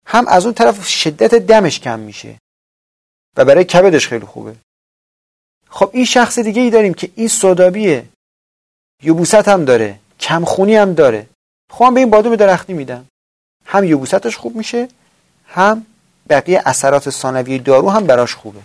هم 0.07 0.29
از 0.29 0.45
اون 0.45 0.55
طرف 0.55 0.89
شدت 0.89 1.35
دمش 1.35 1.81
کم 1.81 2.01
میشه 2.01 2.39
و 3.37 3.45
برای 3.45 3.65
کبدش 3.65 4.09
خیلی 4.09 4.27
خوبه. 4.27 4.57
خب 5.71 5.91
این 5.93 6.05
شخص 6.05 6.39
دیگه 6.39 6.63
ای 6.63 6.71
داریم 6.71 6.95
که 6.95 7.11
این 7.15 7.29
صدابیه 7.29 8.05
یوبوست 9.03 9.49
هم 9.49 9.65
داره 9.65 9.99
کمخونی 10.21 10.77
هم 10.77 10.95
داره. 10.95 11.27
خب 11.73 11.85
من 11.85 11.95
به 11.95 12.01
این 12.01 12.11
بادوم 12.11 12.37
درختی 12.37 12.73
میدم. 12.73 13.07
هم 13.67 13.85
یوبوستش 13.85 14.37
خوب 14.37 14.57
میشه 14.57 14.89
هم 15.47 15.87
بقیه 16.29 16.63
اثرات 16.67 17.11
ثانوی 17.11 17.59
دارو 17.59 17.91
هم 17.91 18.07
براش 18.07 18.35
خوبه. 18.35 18.61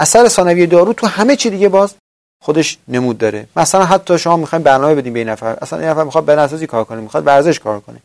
اثر 0.00 0.28
ثانوی 0.28 0.66
دارو 0.66 0.92
تو 0.92 1.06
همه 1.06 1.36
چی 1.36 1.50
دیگه 1.50 1.68
باز 1.68 1.94
خودش 2.42 2.78
نمود 2.88 3.18
داره. 3.18 3.46
مثلا 3.56 3.84
حتی 3.84 4.18
شما 4.18 4.36
می‌خواین 4.36 4.62
برنامه 4.62 4.94
بدین 4.94 5.12
به 5.12 5.18
این 5.18 5.28
نفر. 5.28 5.58
اصلا 5.62 5.78
این 5.78 5.88
نفر 5.88 6.04
می‌خواد 6.04 6.24
به 6.24 6.40
اساسی 6.40 6.66
کار 6.66 6.84
کنه 6.84 7.00
می‌خواد 7.00 7.26
ورزش 7.26 7.58
کار 7.58 7.80
کنه. 7.80 8.00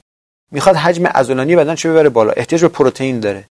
می‌خواد 0.51 0.75
حجم 0.75 1.08
عضلانی 1.08 1.55
بدن 1.55 1.75
چه 1.75 1.89
ببره 1.89 2.10
بالا. 2.10 2.31
احتیاج 2.31 2.62
به 2.62 2.67
پروتئین 2.67 3.19
داره. 3.19 3.45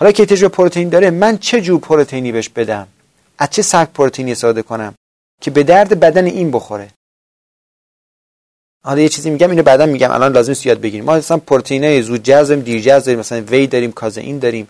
حالا 0.00 0.12
که 0.12 0.22
احتیاج 0.22 0.42
به 0.42 0.48
پروتئین 0.48 0.88
داره 0.88 1.10
من 1.10 1.38
چه 1.38 1.60
جور 1.60 1.80
پروتئینی 1.80 2.32
بهش 2.32 2.48
بدم؟ 2.48 2.88
از 3.38 3.50
چه 3.50 3.62
سبک 3.62 3.92
پروتئینی 3.92 4.32
استفاده 4.32 4.62
کنم 4.62 4.94
که 5.40 5.50
به 5.50 5.62
درد 5.62 6.00
بدن 6.00 6.24
این 6.24 6.50
بخوره؟ 6.50 6.88
حالا 8.84 9.00
یه 9.00 9.08
چیزی 9.08 9.30
میگم 9.30 9.50
اینو 9.50 9.62
بعدا 9.62 9.86
میگم. 9.86 10.10
الان 10.10 10.32
لازم 10.32 10.68
یاد 10.68 10.80
بگیریم. 10.80 11.04
ما 11.04 11.16
مثلا 11.16 11.36
پروتئینای 11.36 12.02
زود 12.02 12.22
جذب 12.22 12.64
دیر 12.64 13.16
مثلا 13.16 13.40
وی 13.40 13.66
داریم 13.66 13.92
کازئین 13.92 14.38
داریم. 14.38 14.68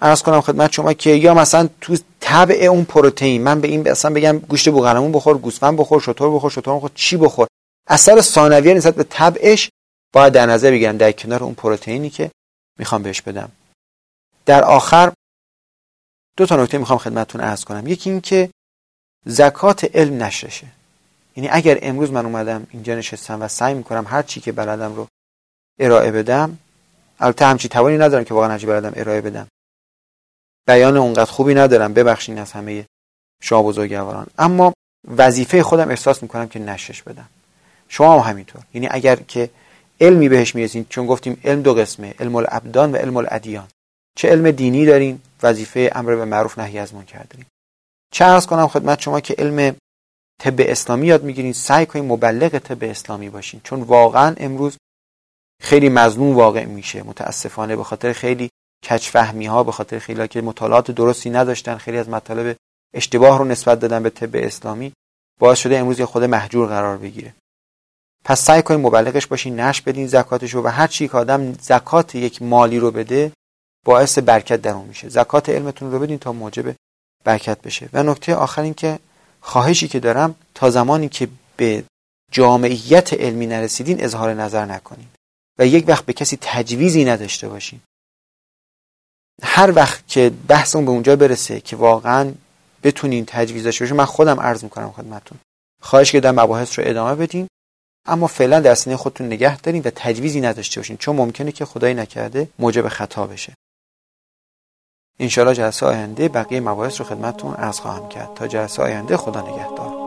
عرض 0.00 0.22
کنم 0.22 0.40
خدمت 0.40 0.72
شما 0.72 0.92
که 0.92 1.10
یا 1.10 1.34
مثلا 1.34 1.68
تو 1.80 1.96
تبع 2.20 2.54
اون 2.54 2.84
پروتئین 2.84 3.42
من 3.42 3.60
به 3.60 3.68
این 3.68 3.90
مثلا 3.90 4.14
بگم 4.14 4.38
گوشت 4.38 4.68
بوقلمون 4.68 5.12
بخور 5.12 5.38
گوسفند 5.38 5.76
بخور 5.76 6.00
شطور 6.00 6.34
بخور 6.34 6.50
شطور 6.50 6.76
بخور 6.76 6.90
چی 6.94 7.16
بخور؟ 7.16 7.46
اثر 7.88 8.20
ثانویه 8.20 8.74
نسبت 8.74 8.94
به 8.94 9.06
تبعش 9.10 9.70
باید 10.12 10.32
در 10.32 10.46
نظر 10.46 10.70
بگیرم 10.70 10.96
در 10.96 11.12
کنار 11.12 11.44
اون 11.44 11.54
پروتئینی 11.54 12.10
که 12.10 12.30
می‌خوام 12.78 13.02
بهش 13.02 13.22
بدم. 13.22 13.52
در 14.46 14.64
آخر 14.64 15.12
دو 16.36 16.46
تا 16.46 16.56
نکته 16.56 16.78
می‌خوام 16.78 16.98
خدمتتون 16.98 17.40
عرض 17.40 17.64
کنم. 17.64 17.86
یکی 17.86 18.10
این 18.10 18.20
که 18.20 18.50
زکات 19.26 19.96
علم 19.96 20.22
نشرشه. 20.22 20.66
یعنی 21.36 21.48
اگر 21.52 21.78
امروز 21.82 22.10
من 22.10 22.26
اومدم 22.26 22.66
اینجا 22.70 22.94
نشستم 22.94 23.42
و 23.42 23.48
سعی 23.48 23.74
می‌کنم 23.74 24.04
هر 24.08 24.22
چی 24.22 24.40
که 24.40 24.52
بلدم 24.52 24.94
رو 24.94 25.06
ارائه 25.80 26.10
بدم 26.10 26.58
البته 27.20 27.46
همچی 27.46 27.68
توانی 27.68 27.98
ندارم 27.98 28.24
که 28.24 28.34
واقعا 28.34 28.50
هرچی 28.50 28.66
بلدم 28.66 28.92
ارائه 28.96 29.20
بدم. 29.20 29.46
بیان 30.66 30.96
اونقدر 30.96 31.30
خوبی 31.30 31.54
ندارم 31.54 31.94
ببخشین 31.94 32.38
از 32.38 32.52
همه 32.52 32.86
شما 33.42 33.62
بزرگواران 33.62 34.26
اما 34.38 34.72
وظیفه 35.16 35.62
خودم 35.62 35.88
احساس 35.88 36.22
می‌کنم 36.22 36.48
که 36.48 36.58
نشش 36.58 37.02
بدم. 37.02 37.28
شما 37.88 38.20
هم 38.20 38.30
همینطور. 38.30 38.62
یعنی 38.74 38.88
اگر 38.90 39.16
که 39.16 39.50
علمی 40.00 40.28
بهش 40.28 40.54
می‌رسین 40.54 40.86
چون 40.88 41.06
گفتیم 41.06 41.40
علم 41.44 41.62
دو 41.62 41.74
قسمه 41.74 42.14
علم 42.20 42.36
الابدان 42.36 42.92
و 42.92 42.96
علم 42.96 43.16
الادیان. 43.16 43.68
چه 44.16 44.28
علم 44.28 44.50
دینی 44.50 44.86
دارین؟ 44.86 45.20
وظیفه 45.42 45.92
امر 45.94 46.14
به 46.14 46.24
معروف 46.24 46.58
نهی 46.58 46.78
از 46.78 46.94
منکر 46.94 47.22
دارین. 47.22 47.46
چه 48.12 48.24
ارز 48.24 48.46
کنم 48.46 48.68
خدمت 48.68 49.00
شما 49.00 49.20
که 49.20 49.34
علم 49.38 49.76
طب 50.40 50.54
اسلامی 50.58 51.06
یاد 51.06 51.22
می‌گیرین 51.24 51.52
سعی 51.52 51.86
کنید 51.86 52.04
مبلغ 52.04 52.58
طب 52.58 52.84
اسلامی 52.84 53.30
باشین. 53.30 53.60
چون 53.64 53.80
واقعا 53.80 54.34
امروز 54.36 54.76
خیلی 55.62 55.88
مظلوم 55.88 56.36
واقع 56.36 56.64
میشه. 56.64 57.02
متاسفانه 57.02 57.76
به 57.76 57.84
خاطر 57.84 58.12
خیلی 58.12 58.50
کچفهمی 58.90 59.46
ها 59.46 59.62
به 59.62 59.72
خاطر 59.72 59.98
خیلی 59.98 60.28
که 60.28 60.40
مطالعات 60.40 60.90
درستی 60.90 61.30
نداشتن 61.30 61.76
خیلی 61.76 61.98
از 61.98 62.08
مطالب 62.08 62.56
اشتباه 62.94 63.38
رو 63.38 63.44
نسبت 63.44 63.80
دادن 63.80 64.02
به 64.02 64.10
طب 64.10 64.30
اسلامی 64.34 64.92
باعث 65.40 65.58
شده 65.58 65.78
امروز 65.78 65.98
یه 65.98 66.06
خود 66.06 66.24
محجور 66.24 66.68
قرار 66.68 66.96
بگیره. 66.96 67.34
پس 68.24 68.44
سعی 68.44 68.62
کنید 68.62 68.86
مبلغش 68.86 69.26
باشین 69.26 69.60
نش 69.60 69.80
بدین 69.80 70.06
زکاتش 70.06 70.54
رو 70.54 70.62
و 70.62 70.68
هر 70.68 70.86
چی 70.86 71.08
که 71.08 71.16
آدم 71.16 71.52
زکات 71.52 72.14
یک 72.14 72.42
مالی 72.42 72.78
رو 72.78 72.90
بده 72.90 73.32
باعث 73.84 74.18
برکت 74.18 74.62
در 74.62 74.72
اون 74.72 74.86
میشه. 74.86 75.08
زکات 75.08 75.48
علمتون 75.48 75.92
رو 75.92 75.98
بدین 75.98 76.18
تا 76.18 76.32
موجب 76.32 76.74
برکت 77.24 77.62
بشه. 77.62 77.88
و 77.92 78.02
نکته 78.02 78.34
آخر 78.34 78.62
این 78.62 78.74
که 78.74 78.98
خواهشی 79.40 79.88
که 79.88 80.00
دارم 80.00 80.34
تا 80.54 80.70
زمانی 80.70 81.08
که 81.08 81.28
به 81.56 81.84
جامعیت 82.32 83.12
علمی 83.12 83.46
نرسیدین 83.46 84.04
اظهار 84.04 84.34
نظر 84.34 84.64
نکنین. 84.64 85.06
و 85.58 85.66
یک 85.66 85.84
وقت 85.88 86.04
به 86.04 86.12
کسی 86.12 86.38
تجویزی 86.40 87.04
نداشته 87.04 87.48
باشین. 87.48 87.80
هر 89.42 89.72
وقت 89.76 90.08
که 90.08 90.32
بحثمون 90.48 90.84
به 90.84 90.90
اونجا 90.90 91.16
برسه 91.16 91.60
که 91.60 91.76
واقعا 91.76 92.32
بتونین 92.82 93.24
تجویز 93.26 93.64
داشته 93.64 93.84
باشین 93.84 93.96
من 93.96 94.04
خودم 94.04 94.40
عرض 94.40 94.64
می‌کنم 94.64 94.92
خدمتتون. 94.92 95.38
خواهش 95.82 96.12
که 96.12 96.20
مباحث 96.20 96.78
رو 96.78 96.84
ادامه 96.86 97.14
بدین 97.14 97.46
اما 98.06 98.26
فعلا 98.26 98.60
در 98.60 98.74
سینه 98.74 98.96
خودتون 98.96 99.26
نگه 99.26 99.56
دارین 99.56 99.82
و 99.82 99.90
تجویزی 99.94 100.40
نداشته 100.40 100.80
باشین 100.80 100.96
چون 100.96 101.16
ممکنه 101.16 101.52
که 101.52 101.64
خدایی 101.64 101.94
نکرده 101.94 102.48
موجب 102.58 102.88
خطا 102.88 103.26
بشه. 103.26 103.54
انشاءالله 105.18 105.56
جلسه 105.56 105.86
آینده 105.86 106.28
بقیه 106.28 106.60
مباحث 106.60 107.00
رو 107.00 107.06
خدمتتون 107.06 107.54
عرض 107.54 107.78
خواهم 107.78 108.08
کرد. 108.08 108.34
تا 108.34 108.46
جلسه 108.46 108.82
آینده 108.82 109.16
خدا 109.16 109.40
نگهدار. 109.40 110.03